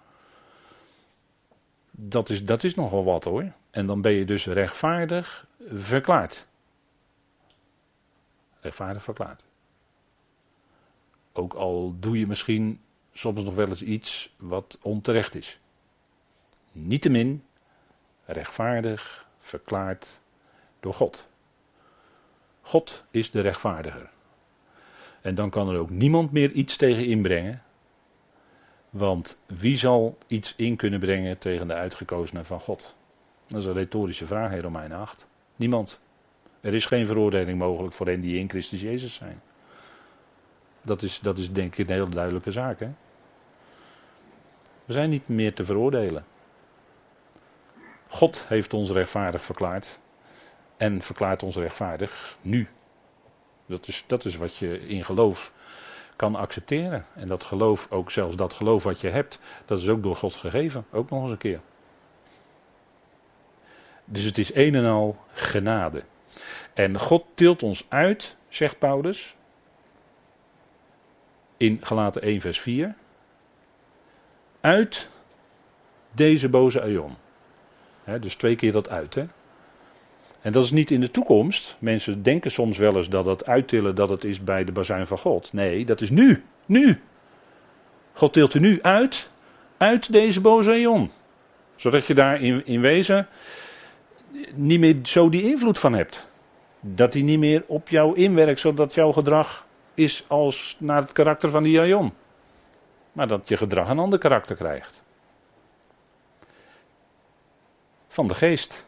[1.91, 3.51] Dat is, dat is nogal wat hoor.
[3.77, 6.47] En dan ben je dus rechtvaardig verklaard.
[8.59, 9.43] Rechtvaardig verklaard.
[11.33, 12.81] Ook al doe je misschien
[13.13, 15.59] soms nog wel eens iets wat onterecht is.
[16.71, 17.43] Niettemin
[18.25, 20.19] rechtvaardig verklaard
[20.79, 21.27] door God.
[22.61, 24.09] God is de rechtvaardiger.
[25.21, 27.63] En dan kan er ook niemand meer iets tegen inbrengen.
[28.89, 32.95] Want wie zal iets in kunnen brengen tegen de uitgekozenen van God?
[33.47, 35.27] Dat is een retorische vraag in Romein 8.
[35.55, 36.01] Niemand.
[36.61, 39.41] Er is geen veroordeling mogelijk voor hen die in Christus Jezus zijn.
[40.81, 42.79] Dat is, dat is denk ik een hele duidelijke zaak.
[42.79, 42.89] Hè?
[44.85, 46.25] We zijn niet meer te veroordelen.
[48.07, 49.99] God heeft ons rechtvaardig verklaard.
[50.77, 52.67] En verklaart ons rechtvaardig nu.
[53.65, 55.53] Dat is, dat is wat je in geloof
[56.15, 57.05] kan accepteren.
[57.15, 60.35] En dat geloof, ook zelfs dat geloof wat je hebt, dat is ook door God
[60.35, 60.85] gegeven.
[60.91, 61.59] Ook nog eens een keer.
[64.09, 66.03] Dus het is een en al genade.
[66.73, 69.35] En God tilt ons uit, zegt Paulus,
[71.57, 72.95] in Galaten 1 vers 4,
[74.61, 75.09] uit
[76.11, 77.15] deze boze aion.
[78.19, 79.15] dus twee keer dat uit.
[79.15, 79.25] Hè?
[80.41, 81.75] En dat is niet in de toekomst.
[81.79, 85.17] Mensen denken soms wel eens dat het uittillen dat het is bij de bazuin van
[85.17, 85.53] God.
[85.53, 86.43] Nee, dat is nu.
[86.65, 87.01] Nu.
[88.13, 89.31] God tilt u nu uit,
[89.77, 91.11] uit deze boze aion.
[91.75, 93.27] Zodat je daar in, in wezen
[94.55, 96.27] niet meer zo die invloed van hebt.
[96.79, 101.49] Dat hij niet meer op jou inwerkt, zodat jouw gedrag is als naar het karakter
[101.49, 102.13] van die aion.
[103.11, 105.03] Maar dat je gedrag een ander karakter krijgt.
[108.07, 108.85] Van de geest.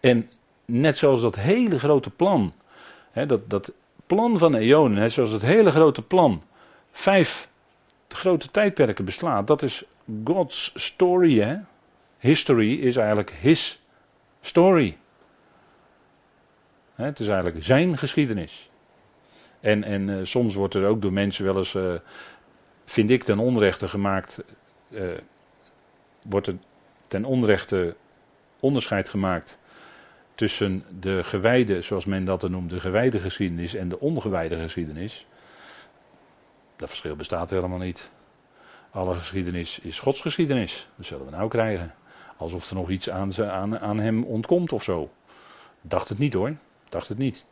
[0.00, 0.30] En
[0.64, 2.52] net zoals dat hele grote plan,
[3.10, 3.72] hè, dat, dat
[4.06, 6.42] plan van eonen, net zoals het hele grote plan
[6.90, 7.50] vijf
[8.08, 9.84] grote tijdperken beslaat, dat is
[10.24, 11.40] God's story.
[11.40, 11.56] Hè?
[12.18, 13.81] History is eigenlijk his
[14.42, 14.98] story.
[16.94, 18.70] Het is eigenlijk zijn geschiedenis.
[19.60, 21.94] En, en uh, soms wordt er ook door mensen wel eens, uh,
[22.84, 24.44] vind ik, ten onrechte gemaakt.
[24.88, 25.10] Uh,
[26.28, 26.56] wordt er
[27.08, 27.96] ten onrechte
[28.60, 29.58] onderscheid gemaakt
[30.34, 35.26] tussen de gewijde, zoals men dat noemt, de gewijde geschiedenis en de ongewijde geschiedenis.
[36.76, 38.10] Dat verschil bestaat helemaal niet.
[38.90, 40.88] Alle geschiedenis is Gods geschiedenis.
[40.96, 41.94] Dat zullen we nou krijgen.
[42.42, 45.10] Alsof er nog iets aan, aan, aan hem ontkomt of zo.
[45.80, 46.54] Dacht het niet hoor.
[46.88, 47.44] Dacht het niet.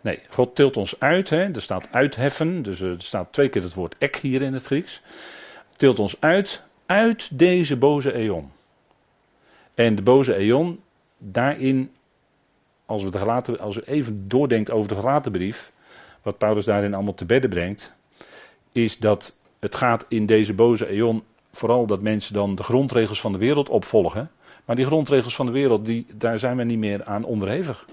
[0.00, 1.30] Nee, God tilt ons uit.
[1.30, 1.54] Hè.
[1.54, 2.62] Er staat uitheffen.
[2.62, 5.02] Dus er staat twee keer het woord ek hier in het Grieks.
[5.76, 6.62] Tilt ons uit.
[6.86, 8.52] Uit deze boze eon.
[9.74, 10.80] En de boze eon,
[11.18, 11.92] daarin,
[12.86, 15.72] als we, de gelaten, als we even doordenkt over de gelaten brief.
[16.22, 17.92] Wat Paulus daarin allemaal te bedden brengt.
[18.72, 21.24] Is dat het gaat in deze boze eon
[21.56, 24.30] vooral dat mensen dan de grondregels van de wereld opvolgen.
[24.64, 27.86] Maar die grondregels van de wereld, die, daar zijn we niet meer aan onderhevig.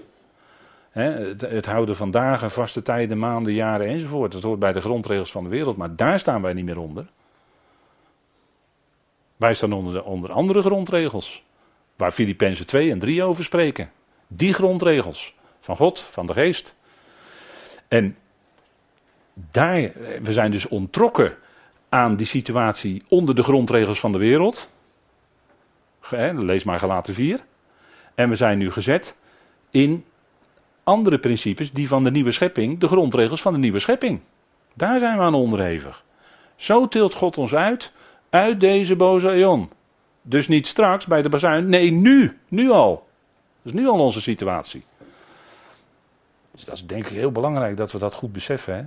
[0.90, 4.32] het, houden van dagen, vaste tijden, maanden, jaren enzovoort.
[4.32, 7.06] Dat hoort bij de grondregels van de wereld, maar daar staan wij niet meer onder.
[9.36, 11.42] Wij staan onder, de, onder andere grondregels.
[11.96, 13.90] Waar Filippenzen 2 en 3 over spreken.
[14.26, 15.34] Die grondregels.
[15.60, 16.74] Van God, van de geest.
[17.88, 18.16] En
[19.34, 21.36] daar, we zijn dus ontrokken
[21.92, 24.68] aan die situatie onder de grondregels van de wereld.
[26.36, 27.40] Lees maar gelaten 4.
[28.14, 29.16] En we zijn nu gezet
[29.70, 30.04] in
[30.84, 34.20] andere principes, die van de nieuwe schepping, de grondregels van de nieuwe schepping.
[34.74, 36.04] Daar zijn we aan onderhevig.
[36.56, 37.92] Zo tilt God ons uit,
[38.30, 39.70] uit deze boze eon.
[40.22, 43.08] Dus niet straks bij de bazuin, nee nu, nu al.
[43.62, 44.84] Dat is nu al onze situatie.
[46.50, 48.74] Dus dat is denk ik heel belangrijk dat we dat goed beseffen.
[48.74, 48.84] Hè?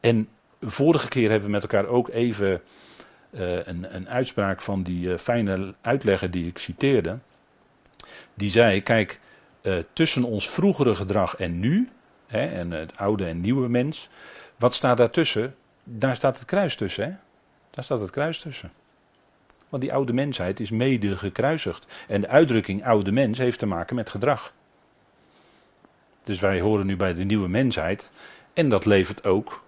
[0.00, 0.28] En
[0.60, 2.62] vorige keer hebben we met elkaar ook even
[3.30, 7.18] uh, een, een, uitspraak van die uh, fijne uitlegger die ik citeerde.
[8.34, 9.20] Die zei: Kijk,
[9.62, 11.88] uh, tussen ons vroegere gedrag en nu,
[12.26, 14.08] hè, en het oude en nieuwe mens,
[14.56, 15.54] wat staat daartussen?
[15.84, 17.04] Daar staat het kruis tussen.
[17.04, 17.10] Hè?
[17.70, 18.72] Daar staat het kruis tussen.
[19.68, 21.86] Want die oude mensheid is mede gekruisigd.
[22.08, 24.52] En de uitdrukking oude mens heeft te maken met gedrag.
[26.24, 28.10] Dus wij horen nu bij de nieuwe mensheid.
[28.52, 29.62] En dat levert ook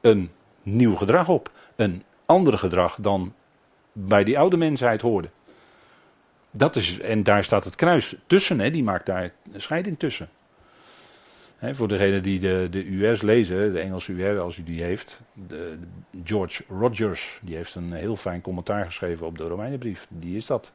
[0.00, 0.30] een
[0.66, 1.50] nieuw gedrag op.
[1.76, 3.34] Een ander gedrag dan
[3.92, 5.28] bij die oude mensheid hoorde.
[6.50, 10.28] Dat is, en daar staat het kruis tussen, hè, die maakt daar een scheiding tussen.
[11.60, 15.78] voor degenen die de, de UR's lezen, de Engelse UR als u die heeft, de,
[16.24, 20.06] George Rogers, die heeft een heel fijn commentaar geschreven op de Romeinenbrief.
[20.10, 20.72] Die is dat.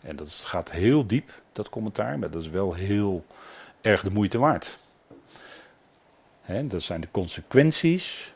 [0.00, 3.24] En dat gaat heel diep, dat commentaar, maar dat is wel heel
[3.80, 4.78] erg de moeite waard.
[6.64, 8.34] Dat zijn de consequenties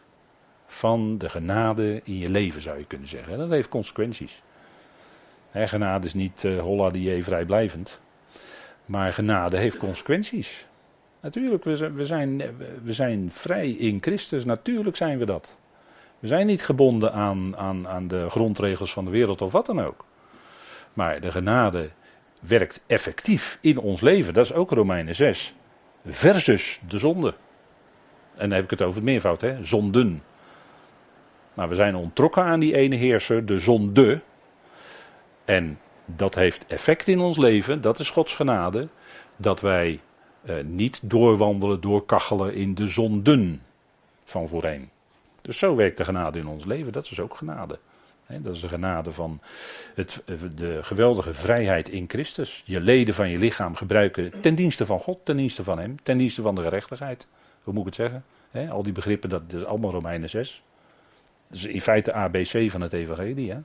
[0.70, 3.38] van de genade in je leven, zou je kunnen zeggen.
[3.38, 4.42] Dat heeft consequenties.
[5.52, 8.00] Genade is niet uh, holla die vrijblijvend.
[8.84, 10.66] Maar genade heeft consequenties.
[11.20, 12.42] Natuurlijk, we zijn, we, zijn,
[12.82, 15.58] we zijn vrij in Christus, natuurlijk zijn we dat.
[16.18, 19.80] We zijn niet gebonden aan, aan, aan de grondregels van de wereld of wat dan
[19.80, 20.04] ook.
[20.92, 21.90] Maar de genade
[22.40, 24.34] werkt effectief in ons leven.
[24.34, 25.54] Dat is ook Romeinen 6.
[26.06, 27.34] Versus de zonde.
[28.34, 29.64] En dan heb ik het over het meervoud, hè?
[29.64, 30.22] zonden.
[31.54, 34.20] Maar we zijn ontrokken aan die ene heerser, de zonde.
[35.44, 38.88] En dat heeft effect in ons leven, dat is Gods genade.
[39.36, 40.00] Dat wij
[40.42, 43.62] eh, niet doorwandelen, doorkachelen in de zonden
[44.24, 44.90] van voorheen.
[45.42, 47.78] Dus zo werkt de genade in ons leven, dat is ook genade.
[48.26, 49.40] dat is de genade van
[49.94, 52.62] het, eh, de geweldige vrijheid in Christus.
[52.64, 56.18] Je leden van je lichaam gebruiken ten dienste van God, ten dienste van Hem, ten
[56.18, 57.26] dienste van de gerechtigheid.
[57.62, 58.24] Hoe moet ik het zeggen?
[58.70, 60.62] al die begrippen, dat, is allemaal Romeinen 6.
[61.50, 63.50] In feite ABC van het Evangelie.
[63.50, 63.58] Hè?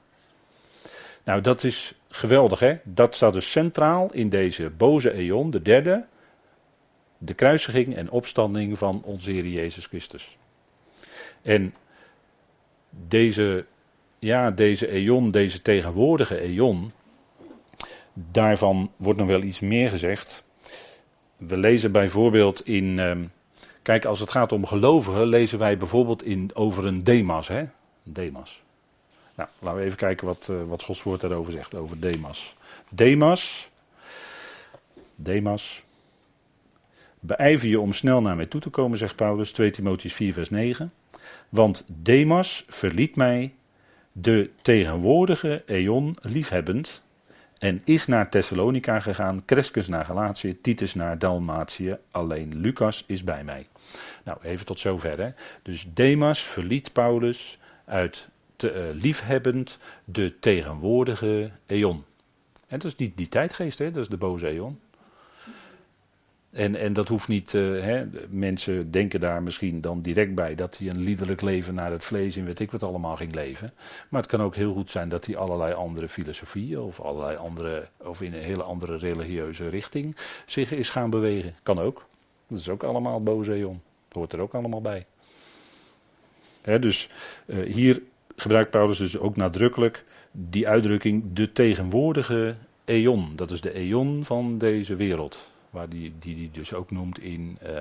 [1.23, 2.77] Nou, dat is geweldig, hè?
[2.83, 6.05] Dat staat dus centraal in deze boze eon, de derde,
[7.17, 10.37] de kruisiging en opstanding van onze Heer Jezus Christus.
[11.41, 11.73] En
[12.89, 13.65] deze,
[14.19, 16.91] ja, deze eon, deze tegenwoordige eon,
[18.13, 20.45] daarvan wordt nog wel iets meer gezegd.
[21.37, 23.23] We lezen bijvoorbeeld in, ehm,
[23.85, 27.65] kijk, als het gaat om gelovigen, lezen wij bijvoorbeeld in, over een Demas, hè?
[28.03, 28.61] Demas.
[29.35, 32.55] Nou, laten we even kijken wat, uh, wat Gods woord daarover zegt, over Demas.
[32.89, 33.69] Demas,
[35.15, 35.83] Demas,
[37.19, 40.49] beijver je om snel naar mij toe te komen, zegt Paulus, 2 Timotheus 4 vers
[40.49, 40.93] 9.
[41.49, 43.53] Want Demas verliet mij,
[44.11, 47.03] de tegenwoordige eon liefhebbend,
[47.57, 53.43] en is naar Thessalonica gegaan, Crescus naar Galatië, Titus naar Dalmatië, alleen Lucas is bij
[53.43, 53.67] mij.
[54.23, 55.19] Nou, even tot zover.
[55.19, 55.29] Hè.
[55.61, 62.03] Dus Demas verliet Paulus uit te, uh, liefhebbend de tegenwoordige eon.
[62.67, 64.79] En dat is niet die tijdgeest, hè, dat is de boze eon.
[66.55, 70.77] En, en dat hoeft niet, uh, hè, mensen denken daar misschien dan direct bij dat
[70.77, 73.73] hij een liederlijk leven naar het vlees in weet ik wat allemaal ging leven.
[74.09, 77.87] Maar het kan ook heel goed zijn dat hij allerlei andere filosofieën of allerlei andere,
[77.97, 81.55] of in een hele andere religieuze richting zich is gaan bewegen.
[81.63, 82.05] Kan ook.
[82.47, 83.81] Dat is ook allemaal boze eon.
[84.15, 85.05] Hoort er ook allemaal bij.
[86.79, 87.09] Dus
[87.45, 88.01] uh, hier
[88.35, 93.35] gebruikt Paulus dus ook nadrukkelijk die uitdrukking de tegenwoordige eon.
[93.35, 95.49] Dat is de eon van deze wereld.
[95.69, 97.79] Waar die, die, die dus ook noemt in uh,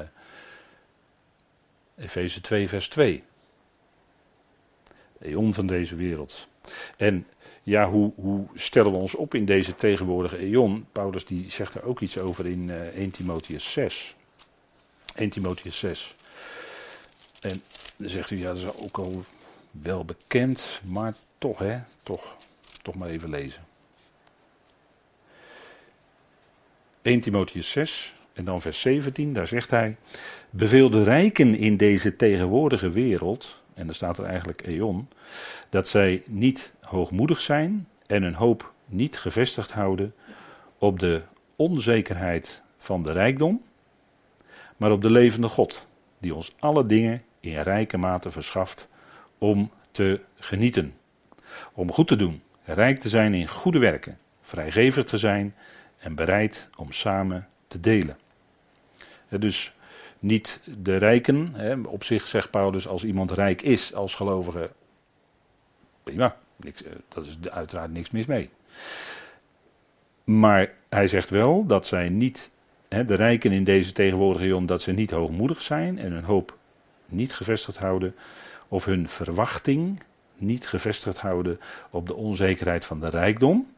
[1.96, 3.22] Efeze 2 vers 2.
[5.20, 6.48] Eon van deze wereld.
[6.96, 7.26] En
[7.62, 10.86] ja, hoe, hoe, stellen we ons op in deze tegenwoordige eon?
[10.92, 14.16] Paulus die zegt er ook iets over in uh, 1 Timotheus 6.
[15.14, 16.14] 1 Timotheus 6.
[17.44, 17.62] En
[17.96, 19.24] dan zegt u, ja, dat is ook al
[19.70, 22.36] wel bekend, maar toch, hè, toch,
[22.82, 23.62] toch maar even lezen.
[27.02, 29.96] 1 Timotheus 6 en dan vers 17, daar zegt hij:
[30.50, 35.08] Beveel de rijken in deze tegenwoordige wereld, en dan staat er eigenlijk eon,
[35.68, 40.14] dat zij niet hoogmoedig zijn en hun hoop niet gevestigd houden
[40.78, 41.22] op de
[41.56, 43.62] onzekerheid van de rijkdom,
[44.76, 45.86] maar op de levende God,
[46.18, 48.88] die ons alle dingen in rijke mate verschaft
[49.38, 50.94] om te genieten.
[51.72, 55.54] Om goed te doen, rijk te zijn in goede werken, vrijgevig te zijn
[55.98, 58.16] en bereid om samen te delen.
[59.28, 59.74] Dus
[60.18, 61.54] niet de rijken,
[61.86, 64.70] op zich zegt Paulus, als iemand rijk is als gelovige,
[66.02, 66.70] prima, eh,
[67.08, 68.50] dat is uiteraard niks mis mee.
[70.24, 72.50] Maar hij zegt wel dat zij niet,
[72.88, 76.58] de rijken in deze tegenwoordige eeuw, dat ze niet hoogmoedig zijn en hun hoop
[77.14, 78.14] niet gevestigd houden
[78.68, 80.00] of hun verwachting
[80.36, 83.72] niet gevestigd houden op de onzekerheid van de rijkdom,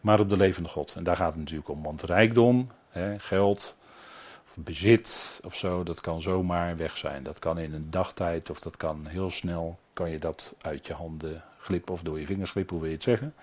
[0.00, 0.94] maar op de levende God.
[0.96, 3.76] En daar gaat het natuurlijk om, want rijkdom, hè, geld,
[4.48, 7.22] of bezit of zo, dat kan zomaar weg zijn.
[7.22, 10.92] Dat kan in een dagtijd of dat kan heel snel, kan je dat uit je
[10.92, 13.34] handen glippen of door je vingers glippen, hoe wil je het zeggen.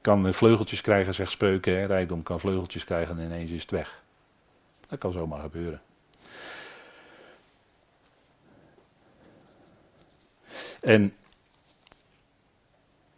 [0.00, 1.86] Kan vleugeltjes krijgen, zegt spreuken, hè.
[1.86, 4.02] rijkdom kan vleugeltjes krijgen en ineens is het weg.
[4.88, 5.80] Dat kan zomaar gebeuren.
[10.82, 11.14] En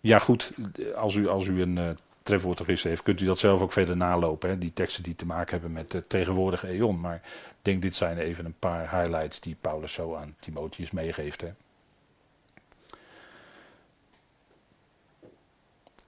[0.01, 0.53] ja, goed,
[0.95, 1.91] als u, als u een uh,
[2.23, 4.49] trefwoordregister heeft, kunt u dat zelf ook verder nalopen.
[4.49, 4.59] Hè?
[4.59, 7.01] Die teksten die te maken hebben met de tegenwoordige eon.
[7.01, 7.23] Maar ik
[7.63, 11.41] denk, dit zijn even een paar highlights die Paulus zo aan Timotheus meegeeft.
[11.41, 11.53] Hè?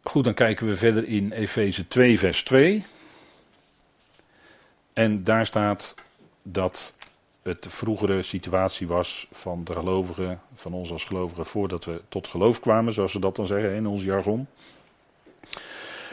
[0.02, 2.84] Goed, dan kijken we verder in Efeze 2, vers 2.
[4.92, 5.94] En daar staat
[6.42, 6.94] dat
[7.47, 12.61] het vroegere situatie was van de gelovigen, van ons als gelovigen, voordat we tot geloof
[12.61, 14.47] kwamen, zoals ze dat dan zeggen in ons jargon.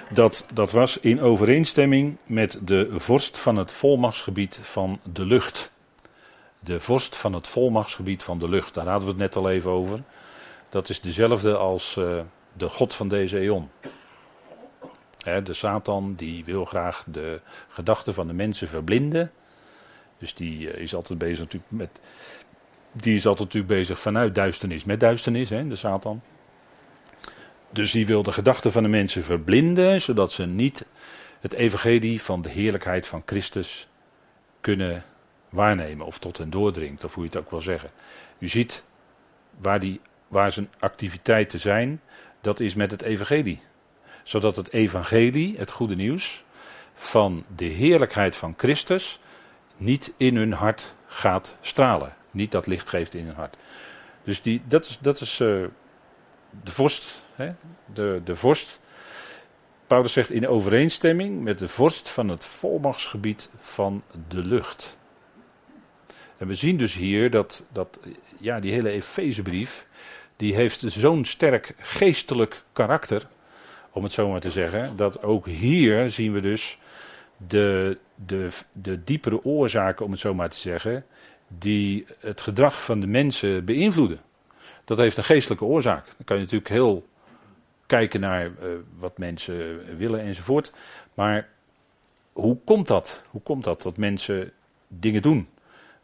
[0.10, 5.72] Dat, dat was in overeenstemming met de vorst van het volmachtsgebied van de lucht.
[6.60, 9.72] De vorst van het volmachtsgebied van de lucht, daar hadden we het net al even
[9.72, 10.00] over.
[10.70, 12.20] Dat is dezelfde als uh,
[12.54, 13.70] de God van deze eon.
[15.44, 19.32] de Satan die wil graag de gedachten van de mensen verblinden.
[20.24, 22.02] Dus die eh, is altijd bezig natuurlijk met.
[22.92, 26.22] Die is altijd natuurlijk bezig vanuit duisternis met duisternis, hè, de Satan.
[27.70, 30.86] Dus die wil de gedachten van de mensen verblinden, zodat ze niet
[31.40, 33.88] het evangelie van de heerlijkheid van Christus
[34.62, 35.04] kunnen
[35.50, 37.90] waarnemen of tot hen doordringt, of hoe je het ook wil zeggen.
[38.40, 38.84] U ziet
[39.60, 42.02] waar, die, waar zijn activiteiten zijn,
[42.42, 43.62] dat is met het evangelie.
[44.24, 46.44] Zodat het evangelie, het goede nieuws,
[46.94, 49.20] van de heerlijkheid van Christus
[49.84, 52.14] niet in hun hart gaat stralen.
[52.32, 53.56] Niet dat licht geeft in hun hart.
[54.24, 55.66] Dus die, dat is, dat is uh,
[56.64, 57.24] de vorst.
[57.36, 57.54] Hè?
[57.94, 58.80] De, de vorst.
[59.88, 64.98] Paulus zegt in overeenstemming met de vorst van het volmachtsgebied van de lucht.
[66.38, 68.00] En we zien dus hier dat, dat
[68.40, 69.88] ja, die hele Efezebrief,
[70.36, 73.28] die heeft zo'n sterk geestelijk karakter,
[73.92, 76.78] om het zo maar te zeggen, dat ook hier zien we dus
[77.48, 81.06] de, de, de diepere oorzaken, om het zo maar te zeggen,
[81.48, 84.22] die het gedrag van de mensen beïnvloeden.
[84.86, 86.06] Dat heeft een geestelijke oorzaak.
[86.06, 87.08] Dan kan je natuurlijk heel
[87.86, 88.52] kijken naar uh,
[88.98, 90.72] wat mensen willen enzovoort.
[91.14, 91.50] Maar
[92.34, 93.24] hoe komt dat?
[93.30, 94.52] Hoe komt dat dat mensen
[94.88, 95.48] dingen doen?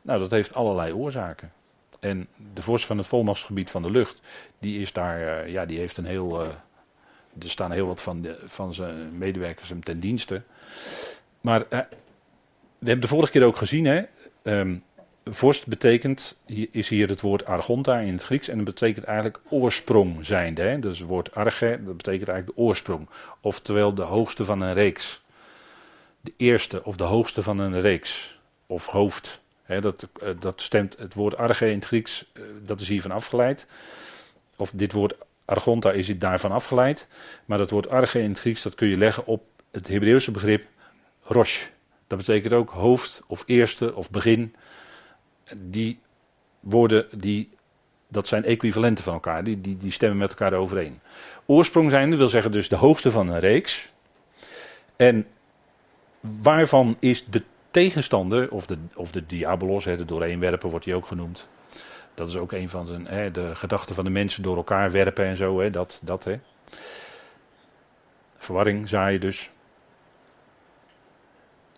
[0.02, 1.52] Nou, dat heeft allerlei oorzaken.
[2.00, 4.22] En de vorst van het volmachtsgebied van de lucht,
[4.60, 6.42] die is daar, uh, ja, die heeft een heel.
[6.42, 6.48] Uh,
[7.42, 10.42] er staan heel wat van, de, van zijn medewerkers hem ten dienste.
[11.42, 11.80] Maar uh,
[12.80, 14.02] we hebben de vorige keer ook gezien, hè.
[14.44, 14.84] Um,
[15.26, 16.38] vorst betekent,
[16.72, 20.62] is hier het woord argonta in het Grieks en dat betekent eigenlijk oorsprong zijnde.
[20.62, 20.80] Hè?
[20.80, 23.10] Dus het woord arge, dat betekent eigenlijk de oorsprong.
[23.42, 25.22] Oftewel de hoogste van een reeks.
[26.22, 28.40] De eerste of de hoogste van een reeks.
[28.68, 29.42] Of hoofd.
[29.64, 29.82] Hè?
[29.82, 33.68] Dat, uh, dat stemt, het woord arge in het Grieks, uh, dat is hiervan afgeleid.
[34.56, 35.14] Of dit woord
[35.46, 37.08] argonta is daarvan afgeleid.
[37.46, 40.66] Maar dat woord arge in het Grieks, dat kun je leggen op het Hebreeuwse begrip
[41.30, 41.66] rosh.
[42.08, 44.56] Dat betekent ook hoofd of eerste of begin.
[45.62, 46.00] Die
[46.60, 47.50] woorden, die,
[48.08, 49.44] dat zijn equivalenten van elkaar.
[49.44, 51.00] Die, die, die stemmen met elkaar overeen.
[51.46, 53.92] Oorsprong zijnde wil zeggen dus de hoogste van een reeks.
[54.96, 55.28] En
[56.20, 61.48] waarvan is de tegenstander, of de, of de diabolos, de doorheenwerper wordt hij ook genoemd.
[62.14, 65.26] Dat is ook een van zijn, hè, de gedachten van de mensen door elkaar werpen
[65.26, 65.60] en zo.
[65.60, 66.40] Hè, dat, dat, hè.
[68.38, 69.52] Verwarring zaaien dus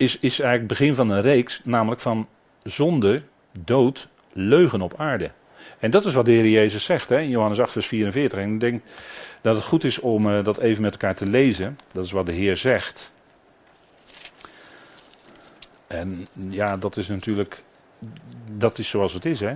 [0.01, 2.27] is, is eigenlijk het begin van een reeks, namelijk van
[2.63, 3.21] zonde,
[3.51, 5.31] dood, leugen op aarde.
[5.79, 8.39] En dat is wat de Heer Jezus zegt hè, in Johannes 8, vers 44.
[8.39, 8.83] En ik denk
[9.41, 11.77] dat het goed is om uh, dat even met elkaar te lezen.
[11.93, 13.11] Dat is wat de Heer zegt.
[15.87, 17.63] En ja, dat is natuurlijk,
[18.57, 19.39] dat is zoals het is.
[19.39, 19.55] Hè.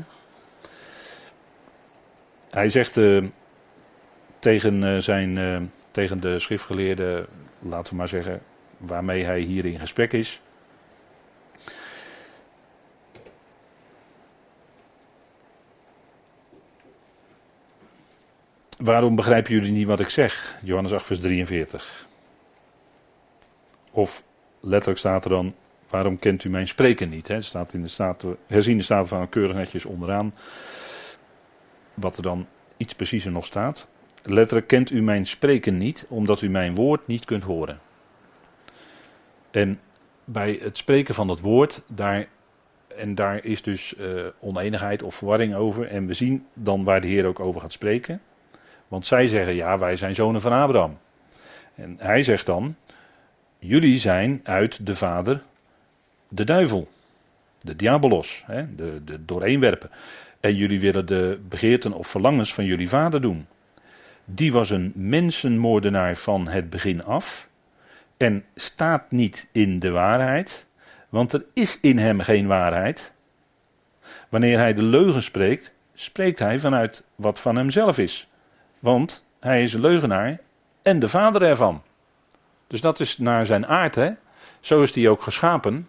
[2.49, 3.23] Hij zegt uh,
[4.39, 7.25] tegen, uh, zijn, tegen de schriftgeleerde,
[7.59, 8.41] laten we maar zeggen,
[8.85, 10.41] waarmee hij hier in gesprek is.
[18.77, 20.55] Waarom begrijpen jullie niet wat ik zeg?
[20.63, 22.07] Johannes 8, vers 43.
[23.91, 24.23] Of
[24.59, 25.55] letterlijk staat er dan:
[25.89, 27.27] Waarom kent u mijn spreken niet?
[27.27, 30.33] Het staat in de staat, herziende staat van keurig netjes onderaan.
[31.93, 33.87] Wat er dan iets preciezer nog staat.
[34.23, 37.79] Letterlijk kent u mijn spreken niet, omdat u mijn woord niet kunt horen.
[39.55, 39.79] En
[40.23, 42.27] bij het spreken van dat woord, daar,
[42.95, 45.87] en daar is dus uh, oneenigheid of verwarring over.
[45.87, 48.21] En we zien dan waar de Heer ook over gaat spreken.
[48.87, 50.97] Want zij zeggen, ja, wij zijn zonen van Abraham.
[51.75, 52.75] En hij zegt dan,
[53.59, 55.43] jullie zijn uit de vader
[56.27, 56.87] de duivel.
[57.61, 59.89] De diabolos, hè, de, de dooreenwerpen.
[60.39, 63.47] En jullie willen de begeerten of verlangens van jullie vader doen.
[64.25, 67.47] Die was een mensenmoordenaar van het begin af
[68.17, 70.67] en staat niet in de waarheid,
[71.09, 73.13] want er is in hem geen waarheid.
[74.29, 78.29] Wanneer hij de leugen spreekt, spreekt hij vanuit wat van hemzelf is.
[78.79, 80.39] Want hij is een leugenaar
[80.81, 81.81] en de vader ervan.
[82.67, 84.11] Dus dat is naar zijn aard, hè?
[84.59, 85.87] Zo is hij ook geschapen.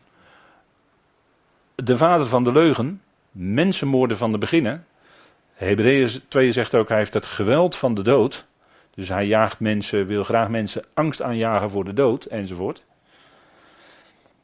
[1.74, 4.86] De vader van de leugen, mensenmoorden van de beginnen.
[5.54, 8.46] Hebreeën 2 zegt ook, hij heeft het geweld van de dood
[8.96, 12.84] Dus hij jaagt mensen, wil graag mensen angst aanjagen voor de dood enzovoort.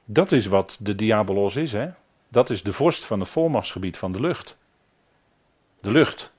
[0.05, 1.89] Dat is wat de diabolos is, hè?
[2.29, 4.57] Dat is de vorst van het volmachtsgebied van de lucht.
[5.81, 6.33] De lucht.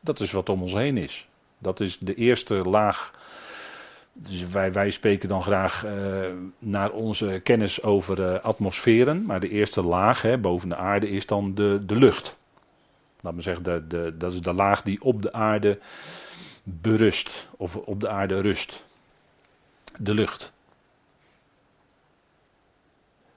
[0.00, 1.28] Dat is wat om ons heen is.
[1.58, 3.12] Dat is de eerste laag.
[4.12, 6.26] Dus wij, wij spreken dan graag uh,
[6.58, 9.26] naar onze kennis over uh, atmosferen.
[9.26, 12.37] Maar de eerste laag hè, boven de aarde is dan de, de lucht.
[13.20, 15.78] Laat me zeggen, de, dat is de laag die op de aarde
[16.62, 17.48] berust.
[17.56, 18.84] Of op de aarde rust.
[19.96, 20.52] De lucht.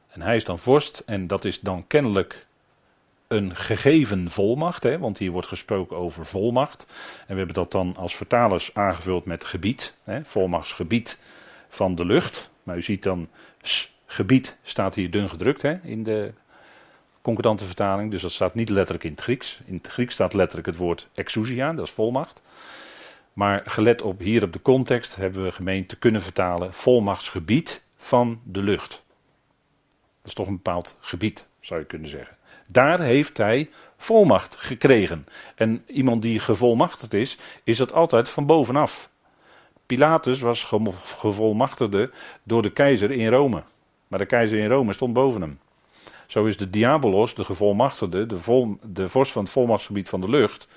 [0.08, 2.46] En hij is dan vorst en dat is dan kennelijk
[3.28, 6.86] een gegeven volmacht, hè, want hier wordt gesproken over volmacht.
[7.20, 11.20] En we hebben dat dan als vertalers aangevuld met gebied, hè, volmachtsgebied
[11.70, 12.50] van de lucht.
[12.64, 13.30] Maar u ziet dan,
[14.06, 16.34] gebied staat hier dun gedrukt hè, in de
[17.22, 19.62] concordante vertaling, dus dat staat niet letterlijk in het Grieks.
[19.66, 22.42] In het Grieks staat letterlijk het woord exousia, dat is volmacht.
[23.34, 28.40] Maar gelet op hier op de context hebben we gemeend te kunnen vertalen volmachtsgebied van
[28.44, 29.04] de lucht.
[30.22, 32.38] Dat is toch een bepaald gebied, zou je kunnen zeggen.
[32.70, 35.28] Daar heeft hij volmacht gekregen.
[35.56, 39.10] En iemand die gevolmachtigd is, is dat altijd van bovenaf.
[39.86, 40.64] Pilatus was
[41.18, 42.12] gevolmachtigde
[42.44, 43.64] door de keizer in Rome.
[44.08, 45.60] Maar de keizer in Rome stond boven hem.
[46.32, 50.68] Zo is de diabolos, de gevolmachtigde, de, de vorst van het volmachtsgebied van de lucht.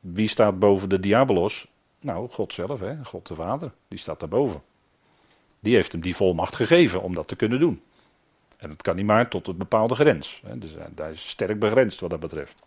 [0.00, 1.66] Wie staat boven de diabolos?
[2.00, 3.04] Nou, God zelf, hè?
[3.04, 3.72] God de Vader.
[3.88, 4.62] Die staat daarboven.
[5.60, 7.82] Die heeft hem die volmacht gegeven om dat te kunnen doen.
[8.56, 10.42] En het kan niet maar tot een bepaalde grens.
[10.46, 10.58] Hè.
[10.58, 12.62] Dus daar is sterk begrensd wat dat betreft.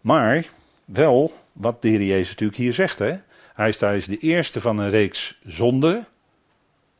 [0.00, 0.46] Maar
[0.84, 2.98] wel wat de Heer Jezus natuurlijk hier zegt.
[2.98, 3.18] Hè.
[3.54, 6.06] Hij is, is de eerste van een reeks zonden.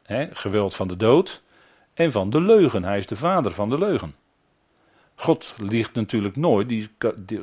[0.02, 1.42] Hè, geweld van de dood.
[1.98, 2.84] En van de leugen.
[2.84, 4.14] Hij is de vader van de leugen.
[5.14, 6.68] God liegt natuurlijk nooit.
[6.68, 6.90] Die,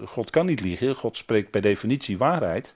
[0.03, 0.95] God kan niet liegen.
[0.95, 2.75] God spreekt per definitie waarheid.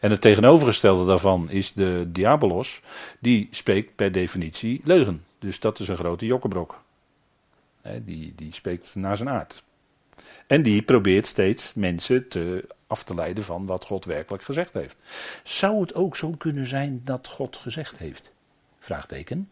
[0.00, 2.80] En het tegenovergestelde daarvan is de diabolos.
[3.18, 5.24] Die spreekt per definitie leugen.
[5.38, 6.82] Dus dat is een grote jokkenbrok.
[8.04, 9.62] die, die spreekt naar zijn aard.
[10.46, 14.96] En die probeert steeds mensen te, af te leiden van wat God werkelijk gezegd heeft.
[15.42, 18.32] Zou het ook zo kunnen zijn dat God gezegd heeft?
[18.78, 19.48] Vraagteken.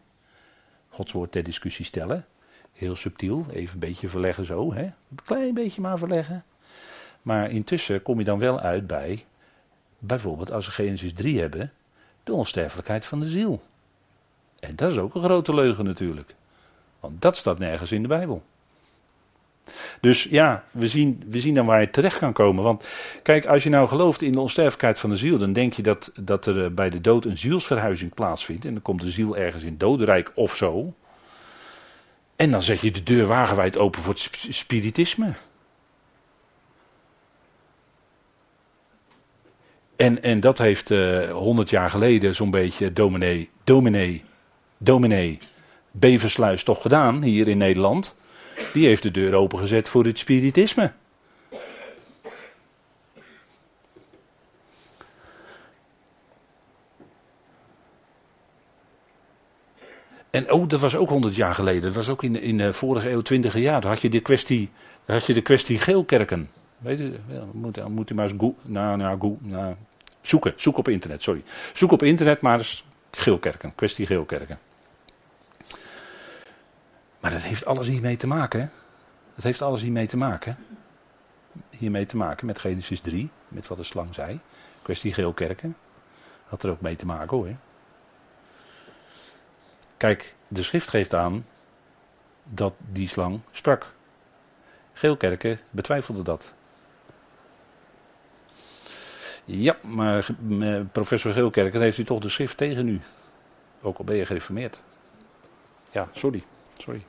[0.93, 2.25] Gods woord ter discussie stellen.
[2.73, 4.73] Heel subtiel, even een beetje verleggen zo.
[4.73, 4.83] Hè?
[4.83, 6.43] Een klein beetje maar verleggen.
[7.21, 9.25] Maar intussen kom je dan wel uit bij,
[9.99, 11.71] bijvoorbeeld als we Genesis 3 hebben,
[12.23, 13.63] de onsterfelijkheid van de ziel.
[14.59, 16.35] En dat is ook een grote leugen natuurlijk.
[16.99, 18.43] Want dat staat nergens in de Bijbel.
[20.01, 22.63] Dus ja, we zien, we zien dan waar je terecht kan komen.
[22.63, 22.87] Want
[23.23, 26.11] kijk, als je nou gelooft in de onsterfelijkheid van de ziel, dan denk je dat,
[26.21, 28.65] dat er eh, bij de dood een zielsverhuizing plaatsvindt.
[28.65, 30.93] En dan komt de ziel ergens in dodenrijk of zo.
[32.35, 35.33] En dan zet je de deur wagenwijd open voor het spiritisme.
[39.95, 44.23] En, en dat heeft eh, honderd jaar geleden zo'n beetje dominee, dominee
[44.83, 45.39] dominee
[45.91, 48.17] Beversluis toch gedaan hier in Nederland.
[48.73, 50.91] Die heeft de deur opengezet voor het spiritisme.
[60.29, 61.81] En oh, dat was ook honderd jaar geleden.
[61.81, 63.81] Dat was ook in, in de vorige eeuw, twintige jaar.
[63.81, 64.69] Daar had je de kwestie,
[65.05, 66.49] had je de kwestie geelkerken.
[66.77, 67.13] Weet je,
[67.51, 69.75] moet, moet u maar eens nou, nou, nou,
[70.21, 70.53] zoeken.
[70.55, 71.43] Zoek op internet, sorry.
[71.73, 73.75] Zoek op internet maar eens geelkerken.
[73.75, 74.59] Kwestie geelkerken.
[77.23, 78.71] Maar dat heeft alles hiermee te maken.
[79.35, 80.57] Dat heeft alles hiermee te maken.
[81.69, 84.39] Hiermee te maken met Genesis 3, met wat de slang zei.
[84.81, 85.77] Kwestie geelkerken.
[86.47, 87.47] Had er ook mee te maken hoor.
[89.97, 91.45] Kijk, de schrift geeft aan
[92.43, 93.87] dat die slang sprak.
[94.93, 96.53] Geelkerken betwijfelde dat.
[99.45, 103.01] Ja, maar eh, professor Geelkerken heeft u toch de schrift tegen u.
[103.81, 104.81] Ook al ben je gereformeerd.
[105.91, 106.43] Ja, sorry.
[106.77, 107.03] Sorry.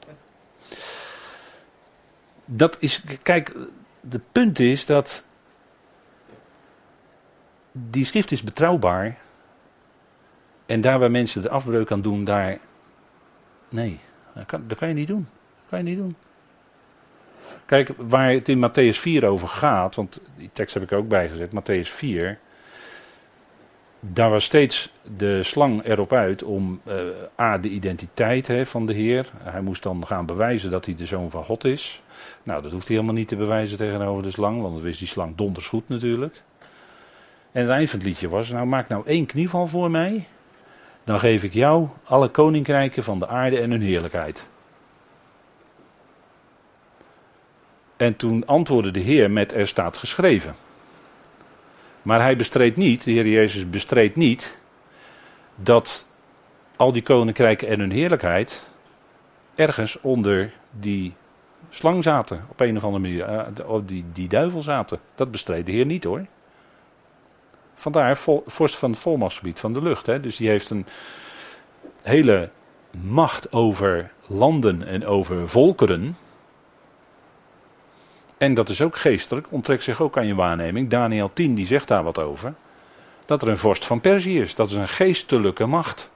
[2.45, 3.57] Dat is, kijk,
[4.01, 5.25] de punt is dat
[7.73, 9.19] die schrift is betrouwbaar.
[10.67, 12.59] En daar waar mensen de afbreuk aan doen, daar.
[13.69, 14.01] Nee,
[14.35, 15.29] dat kan, kan je niet doen.
[15.57, 16.17] Dat kan je niet doen.
[17.67, 21.51] Kijk, waar het in Matthäus 4 over gaat, want die tekst heb ik ook bijgezet,
[21.51, 22.39] Matthäus 4
[24.13, 26.95] daar was steeds de slang erop uit om uh,
[27.41, 29.31] A, de identiteit hè, van de Heer.
[29.43, 32.03] Hij moest dan gaan bewijzen dat hij de zoon van God is.
[32.43, 35.09] Nou, dat hoeft hij helemaal niet te bewijzen tegenover de slang, want dat wist die
[35.09, 36.43] slang donders goed natuurlijk.
[37.53, 40.27] En het eind van het liedje was, nou maak nou één knieval voor mij,
[41.05, 44.49] dan geef ik jou alle koninkrijken van de aarde en hun heerlijkheid.
[47.97, 50.55] En toen antwoordde de Heer met er staat geschreven.
[52.05, 54.59] Maar hij bestreed niet, de Heer Jezus bestreed niet,
[55.57, 56.07] dat
[56.77, 58.63] al die koninkrijken en hun heerlijkheid
[59.55, 61.15] ergens onder die
[61.71, 62.45] slang zaten.
[62.51, 63.29] Op een of andere manier.
[63.69, 64.99] Uh, die, die duivel zaten.
[65.15, 66.27] Dat bestreed de Heer niet hoor.
[67.75, 70.07] Vandaar vorst van het volmachtsgebied van de lucht.
[70.07, 70.21] Hè.
[70.21, 70.87] Dus die heeft een
[72.03, 72.51] hele
[72.91, 76.17] macht over landen en over volkeren.
[78.45, 80.89] En dat is ook geestelijk, onttrekt zich ook aan je waarneming.
[80.89, 82.55] Daniel 10 die zegt daar wat over.
[83.27, 84.55] Dat er een vorst van Perzië is.
[84.55, 86.11] Dat is een geestelijke macht.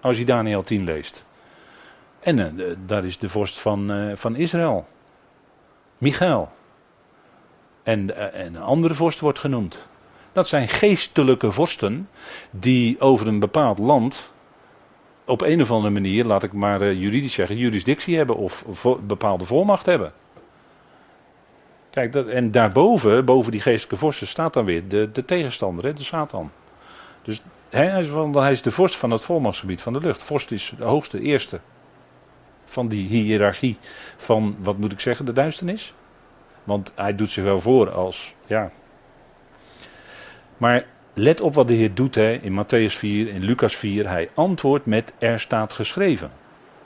[0.00, 1.24] Als je Daniel 10 leest.
[2.20, 4.86] En uh, daar is de vorst van, uh, van Israël.
[5.98, 6.52] Michael.
[7.82, 9.78] En, uh, en een andere vorst wordt genoemd.
[10.32, 12.08] Dat zijn geestelijke vorsten
[12.50, 14.32] die over een bepaald land
[15.24, 19.86] op een of andere manier, laat ik maar juridisch zeggen, jurisdictie hebben of bepaalde volmacht
[19.86, 20.12] hebben.
[21.94, 26.02] Kijk, dat, en daarboven, boven die geestelijke vorsten, staat dan weer de, de tegenstander, de
[26.02, 26.50] Satan.
[27.22, 30.22] Dus hij is, hij is de vorst van het volmachtsgebied van de lucht.
[30.22, 31.60] Vorst is de hoogste, eerste
[32.64, 33.78] van die hiërarchie
[34.16, 35.94] van, wat moet ik zeggen, de duisternis.
[36.64, 38.70] Want hij doet zich wel voor als, ja.
[40.56, 44.08] Maar let op wat de Heer doet hè, in Matthäus 4, in Lucas 4.
[44.08, 46.30] Hij antwoordt met er staat geschreven.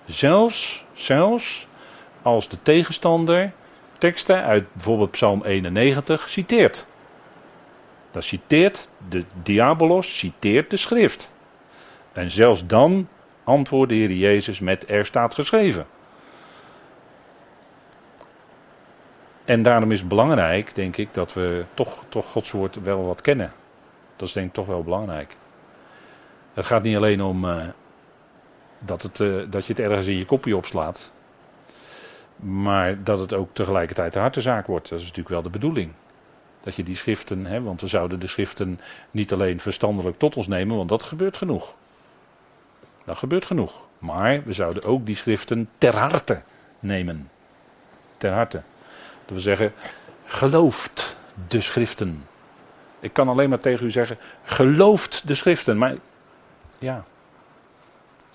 [0.05, 1.67] Zelfs, zelfs
[2.23, 3.53] als de tegenstander
[3.99, 6.87] teksten uit bijvoorbeeld Psalm 91 citeert.
[8.11, 11.33] Dan citeert de diabolos, citeert de schrift.
[12.13, 13.09] En zelfs dan
[13.45, 15.87] antwoordde de Heer Jezus met er staat geschreven.
[19.45, 23.21] En daarom is het belangrijk, denk ik, dat we toch, toch Gods woord wel wat
[23.21, 23.53] kennen.
[24.17, 25.37] Dat is denk ik toch wel belangrijk.
[26.55, 27.65] Het gaat niet alleen om uh,
[28.79, 31.11] dat, het, uh, dat je het ergens in je kopje opslaat.
[32.41, 34.89] Maar dat het ook tegelijkertijd de hartezaak wordt.
[34.89, 35.93] Dat is natuurlijk wel de bedoeling.
[36.61, 38.81] Dat je die schriften, hè, want we zouden de schriften
[39.11, 41.75] niet alleen verstandelijk tot ons nemen, want dat gebeurt genoeg.
[43.05, 43.87] Dat gebeurt genoeg.
[43.99, 46.41] Maar we zouden ook die schriften ter harte
[46.81, 47.31] nemen.
[48.17, 48.63] Ter harte.
[49.25, 49.73] Dat we zeggen,
[50.27, 51.17] gelooft
[51.49, 52.27] de schriften.
[53.01, 55.79] Ik kan alleen maar tegen u zeggen, gelooft de schriften.
[55.79, 55.95] Maar
[56.79, 57.05] ja,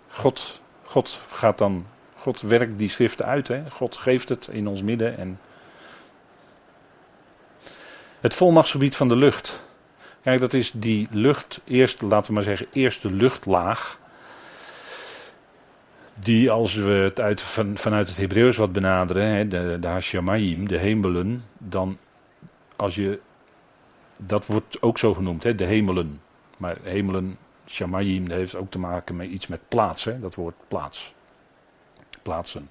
[0.07, 1.85] God, God gaat dan
[2.23, 3.47] God werkt die schriften uit.
[3.47, 3.69] Hè?
[3.69, 5.17] God geeft het in ons midden.
[5.17, 5.39] En
[8.19, 9.63] het volmachtsgebied van de lucht.
[10.21, 13.99] Kijk, dat is die lucht, eerst, laten we maar zeggen, eerste luchtlaag.
[16.13, 20.67] Die, als we het uit, van, vanuit het Hebreeuws wat benaderen, hè, de, de Hashamayim,
[20.67, 21.97] de hemelen, dan
[22.75, 23.19] als je,
[24.17, 26.21] dat wordt ook zo genoemd, hè, de hemelen.
[26.57, 30.55] Maar hemelen, Shamayim, dat heeft ook te maken met iets met plaats, hè, dat woord
[30.67, 31.13] plaats
[32.23, 32.69] plaatsen.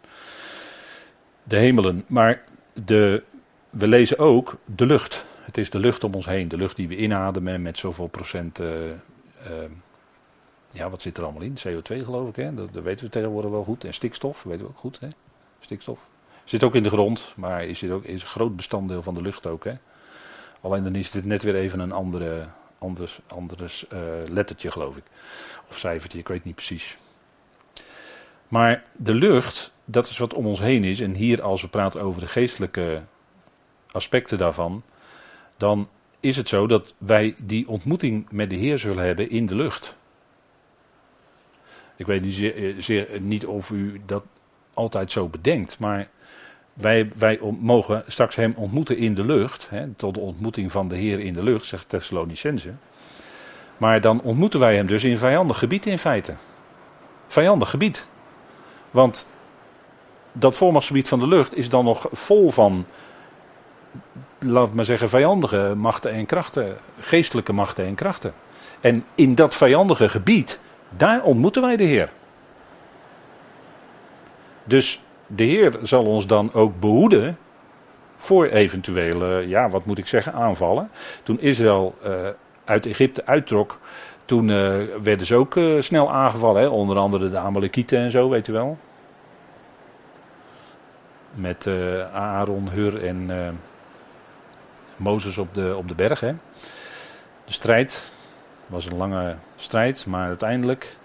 [1.42, 2.42] De hemelen, maar
[2.84, 3.22] de,
[3.70, 5.24] we lezen ook de lucht.
[5.40, 8.61] Het is de lucht om ons heen, de lucht die we inademen met zoveel procent.
[8.61, 8.94] Uh, uh,
[10.70, 11.57] ja, wat zit er allemaal in?
[11.59, 12.55] CO2 geloof ik, hè?
[12.55, 13.84] Dat, weten we tegenwoordig wel goed.
[13.84, 15.09] En stikstof, weten we ook goed, hè?
[15.61, 16.09] Stikstof.
[16.44, 19.46] Zit ook in de grond, maar is, ook, is een groot bestanddeel van de lucht
[19.46, 19.74] ook, hè?
[20.61, 22.46] Alleen dan is dit net weer even een andere,
[22.78, 23.98] anders, anders uh,
[24.30, 25.05] lettertje, geloof ik.
[25.68, 26.98] Of cijfertje, ik weet niet precies.
[28.53, 31.00] Maar de lucht, dat is wat om ons heen is.
[31.00, 33.03] En hier, als we praten over de geestelijke
[33.92, 34.82] aspecten daarvan,
[35.57, 35.88] dan
[36.20, 39.96] is het zo dat wij die ontmoeting met de Heer zullen hebben in de lucht.
[41.96, 44.24] Ik weet niet, zeer, zeer, niet of u dat
[44.74, 46.09] altijd zo bedenkt, maar
[46.72, 50.96] wij, wij mogen straks Hem ontmoeten in de lucht, hè, tot de ontmoeting van de
[50.96, 52.72] Heer in de lucht, zegt Thessalonicense.
[53.76, 56.34] Maar dan ontmoeten wij Hem dus in vijandig gebied in feite.
[57.26, 58.11] Vijandig gebied.
[58.93, 59.26] Want
[60.32, 62.86] dat volmachtsgebied van de lucht is dan nog vol van,
[64.38, 68.34] laat maar zeggen, vijandige machten en krachten, geestelijke machten en krachten.
[68.80, 72.11] En in dat vijandige gebied, daar ontmoeten wij de Heer.
[74.64, 77.38] Dus de Heer zal ons dan ook behoeden
[78.16, 80.90] voor eventuele, ja, wat moet ik zeggen, aanvallen.
[81.22, 82.28] Toen Israël uh,
[82.64, 83.78] uit Egypte uittrok,
[84.32, 86.62] toen uh, werden ze ook uh, snel aangevallen.
[86.62, 86.68] Hè?
[86.68, 88.78] Onder andere de Amalekieten en zo, weet u wel.
[91.34, 93.30] Met uh, Aaron, Hur en
[94.96, 96.20] Mozes op de, op de berg.
[96.20, 96.32] Hè?
[97.44, 98.12] De strijd
[98.68, 100.96] was een lange strijd, maar uiteindelijk.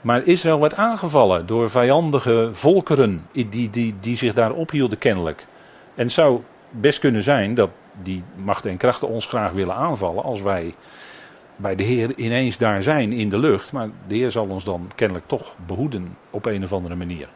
[0.00, 5.46] Maar Israël werd aangevallen door vijandige volkeren die, die, die zich daar ophielden kennelijk.
[5.94, 7.70] En het zou best kunnen zijn dat
[8.02, 10.74] die machten en krachten ons graag willen aanvallen als wij
[11.56, 13.72] bij de Heer ineens daar zijn in de lucht.
[13.72, 17.28] Maar de Heer zal ons dan kennelijk toch behoeden op een of andere manier.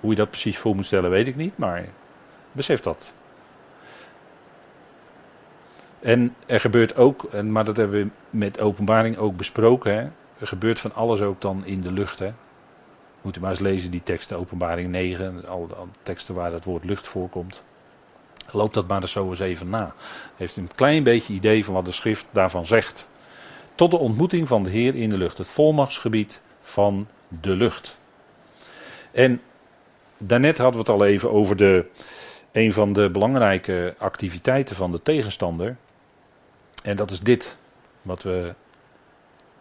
[0.00, 1.84] Hoe je dat precies voor moet stellen, weet ik niet, maar
[2.52, 3.14] besef dat.
[6.00, 10.00] En er gebeurt ook, maar dat hebben we met openbaring ook besproken, hè,
[10.38, 12.18] er gebeurt van alles ook dan in de lucht.
[12.18, 12.32] Hè.
[13.22, 16.84] Moet u maar eens lezen, die teksten, openbaring 9, alle, alle teksten waar het woord
[16.84, 17.64] lucht voorkomt.
[18.52, 19.94] Loop dat maar zo eens even na.
[20.36, 23.08] Heeft een klein beetje idee van wat de schrift daarvan zegt.
[23.74, 25.38] Tot de ontmoeting van de Heer in de lucht.
[25.38, 27.98] Het volmachtsgebied van de lucht.
[29.10, 29.40] En
[30.18, 31.86] daarnet hadden we het al even over de,
[32.52, 35.76] een van de belangrijke activiteiten van de tegenstander.
[36.82, 37.56] En dat is dit,
[38.02, 38.54] wat we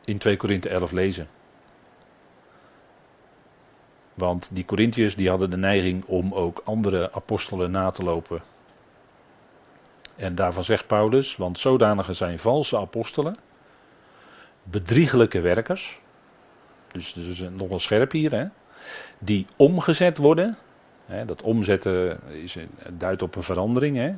[0.06, 1.28] in 2 Korinthe 11 lezen.
[4.14, 8.42] Want die Corinthiërs die hadden de neiging om ook andere apostelen na te lopen.
[10.20, 13.36] En daarvan zegt Paulus, want zodanige zijn valse apostelen,
[14.64, 16.00] bedriegelijke werkers,
[16.92, 18.46] dus, dus nog scherp hier, hè,
[19.20, 20.58] die omgezet worden.
[21.06, 22.58] Hè, dat omzetten is,
[22.90, 23.98] duidt op een verandering.
[23.98, 24.14] Hè,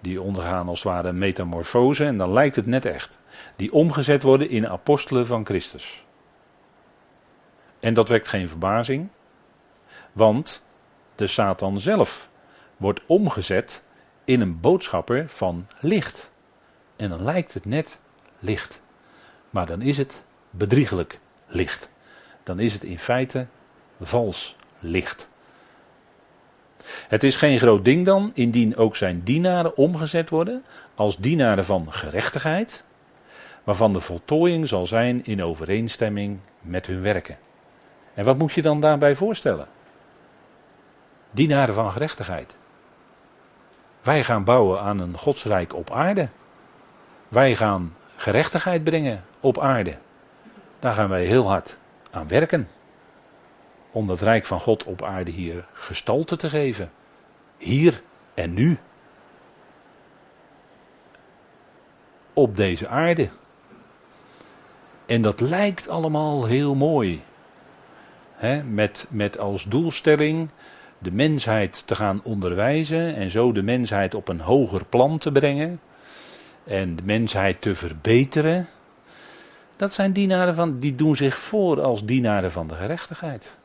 [0.00, 3.18] die ondergaan als het ware een metamorfose en dan lijkt het net echt.
[3.56, 6.04] Die omgezet worden in apostelen van Christus.
[7.80, 9.08] En dat wekt geen verbazing,
[10.12, 10.66] want
[11.14, 12.28] de Satan zelf
[12.76, 13.84] wordt omgezet
[14.26, 16.30] in een boodschapper van licht.
[16.96, 18.00] En dan lijkt het net
[18.38, 18.80] licht.
[19.50, 21.90] Maar dan is het bedriegelijk licht.
[22.42, 23.46] Dan is het in feite
[24.00, 25.28] vals licht.
[27.08, 30.64] Het is geen groot ding dan, indien ook zijn dienaren omgezet worden
[30.94, 32.84] als dienaren van gerechtigheid,
[33.64, 37.38] waarvan de voltooiing zal zijn in overeenstemming met hun werken.
[38.14, 39.68] En wat moet je dan daarbij voorstellen?
[41.30, 42.56] Dienaren van gerechtigheid.
[44.06, 46.28] Wij gaan bouwen aan een godsrijk op aarde.
[47.28, 49.96] Wij gaan gerechtigheid brengen op aarde.
[50.78, 51.78] Daar gaan wij heel hard
[52.10, 52.68] aan werken.
[53.90, 56.90] Om dat rijk van God op aarde hier gestalte te geven.
[57.56, 58.02] Hier
[58.34, 58.78] en nu.
[62.32, 63.28] Op deze aarde.
[65.06, 67.22] En dat lijkt allemaal heel mooi.
[68.64, 70.50] met, met als doelstelling
[70.98, 75.80] de mensheid te gaan onderwijzen en zo de mensheid op een hoger plan te brengen
[76.64, 78.68] en de mensheid te verbeteren.
[79.76, 83.58] Dat zijn dienaren van, die doen zich voor als dienaren van de gerechtigheid.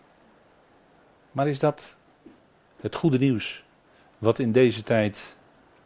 [1.31, 1.97] Maar is dat
[2.81, 3.63] het goede nieuws
[4.17, 5.37] wat in deze tijd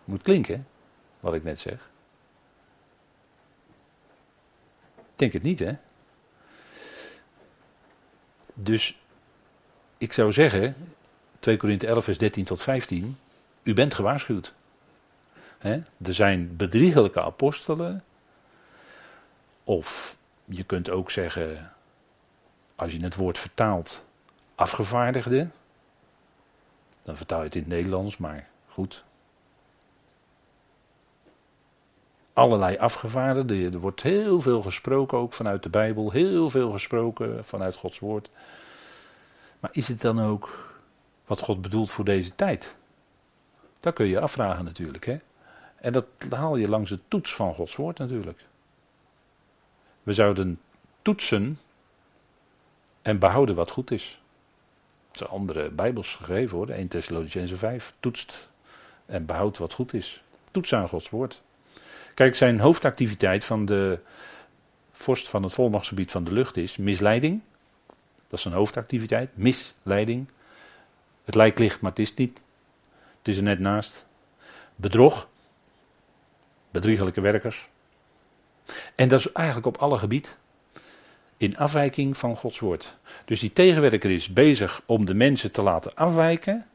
[0.03, 0.67] moet klinken,
[1.19, 1.89] wat ik net zeg?
[4.95, 5.73] Ik denk het niet, hè?
[8.53, 8.99] Dus
[9.97, 10.75] ik zou zeggen,
[11.45, 13.17] 2 Korinthe 11, vers 13 tot 15.
[13.63, 14.53] U bent gewaarschuwd.
[16.01, 18.03] er zijn bedriegelijke apostelen.
[19.63, 20.15] Of
[20.45, 21.71] je kunt ook zeggen,
[22.75, 24.05] als je het woord vertaalt,
[24.55, 25.53] afgevaardigden.
[27.01, 29.03] Dan vertaal je het in het Nederlands, maar goed.
[32.33, 33.73] Allerlei afgevaardigden.
[33.73, 36.11] Er wordt heel veel gesproken, ook vanuit de Bijbel.
[36.11, 38.29] Heel veel gesproken vanuit Gods woord.
[39.59, 40.73] Maar is het dan ook
[41.25, 42.75] wat God bedoelt voor deze tijd?
[43.79, 45.05] Dat kun je afvragen natuurlijk.
[45.05, 45.17] Hè?
[45.75, 48.45] En dat haal je langs de toets van Gods woord natuurlijk.
[50.03, 50.59] We zouden
[51.01, 51.59] toetsen
[53.01, 54.21] en behouden wat goed is.
[55.11, 57.93] Dat is andere bijbels gegeven hoor, 1 Thessalonicense 5.
[57.99, 58.49] Toetst
[59.05, 60.23] en behoudt wat goed is.
[60.51, 61.41] Toets aan Gods woord.
[62.13, 63.99] Kijk, zijn hoofdactiviteit van de
[64.91, 67.41] vorst van het volmachtsgebied van de lucht is misleiding.
[68.27, 70.27] Dat is zijn hoofdactiviteit, misleiding.
[71.25, 72.39] Het lijkt licht, maar het is niet.
[73.17, 74.05] Het is er net naast.
[74.75, 75.27] Bedrog.
[76.71, 77.67] Bedriegelijke werkers.
[78.95, 80.37] En dat is eigenlijk op alle gebied.
[81.37, 82.97] In afwijking van Gods woord.
[83.25, 86.65] Dus die tegenwerker is bezig om de mensen te laten afwijken.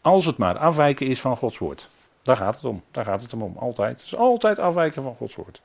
[0.00, 1.88] Als het maar afwijken is van Gods woord.
[2.22, 2.82] Daar gaat het om.
[2.90, 3.56] Daar gaat het om.
[3.56, 3.96] Altijd.
[3.96, 5.60] Het is altijd afwijken van Gods woord.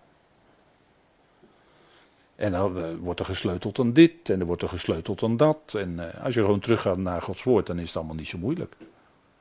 [2.40, 5.74] En dan wordt er gesleuteld aan dit en er wordt er gesleuteld aan dat.
[5.78, 8.38] En uh, als je gewoon teruggaat naar Gods woord, dan is het allemaal niet zo
[8.38, 8.76] moeilijk.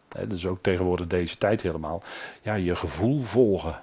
[0.09, 2.03] Hè, dat is ook tegenwoordig deze tijd helemaal.
[2.42, 3.82] Ja, je gevoel volgen.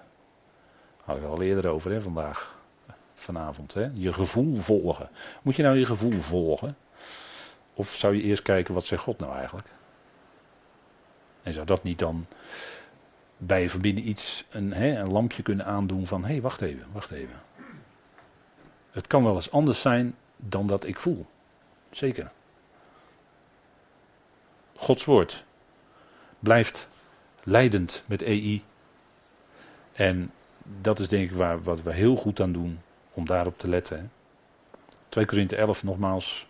[1.03, 2.55] Had ik al eerder over hè, vandaag,
[3.13, 3.73] vanavond.
[3.73, 3.89] Hè.
[3.93, 5.09] Je gevoel volgen.
[5.41, 6.77] Moet je nou je gevoel volgen?
[7.73, 9.67] Of zou je eerst kijken, wat zegt God nou eigenlijk?
[11.43, 12.25] En zou dat niet dan
[13.37, 16.85] bij je verbinden iets, een, hè, een lampje kunnen aandoen van, hé, hey, wacht even,
[16.91, 17.35] wacht even.
[18.95, 21.25] Het kan wel eens anders zijn dan dat ik voel.
[21.89, 22.31] Zeker.
[24.75, 25.43] Gods woord
[26.39, 26.87] blijft
[27.43, 28.63] leidend met EI.
[29.93, 30.31] En
[30.63, 32.79] dat is denk ik waar, wat we heel goed aan doen
[33.13, 34.11] om daarop te letten.
[35.09, 36.47] 2 Korinthe 11 nogmaals,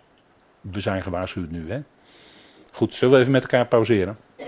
[0.62, 1.72] we zijn gewaarschuwd nu.
[1.72, 1.82] Hè?
[2.72, 4.18] Goed, zullen we even met elkaar pauzeren?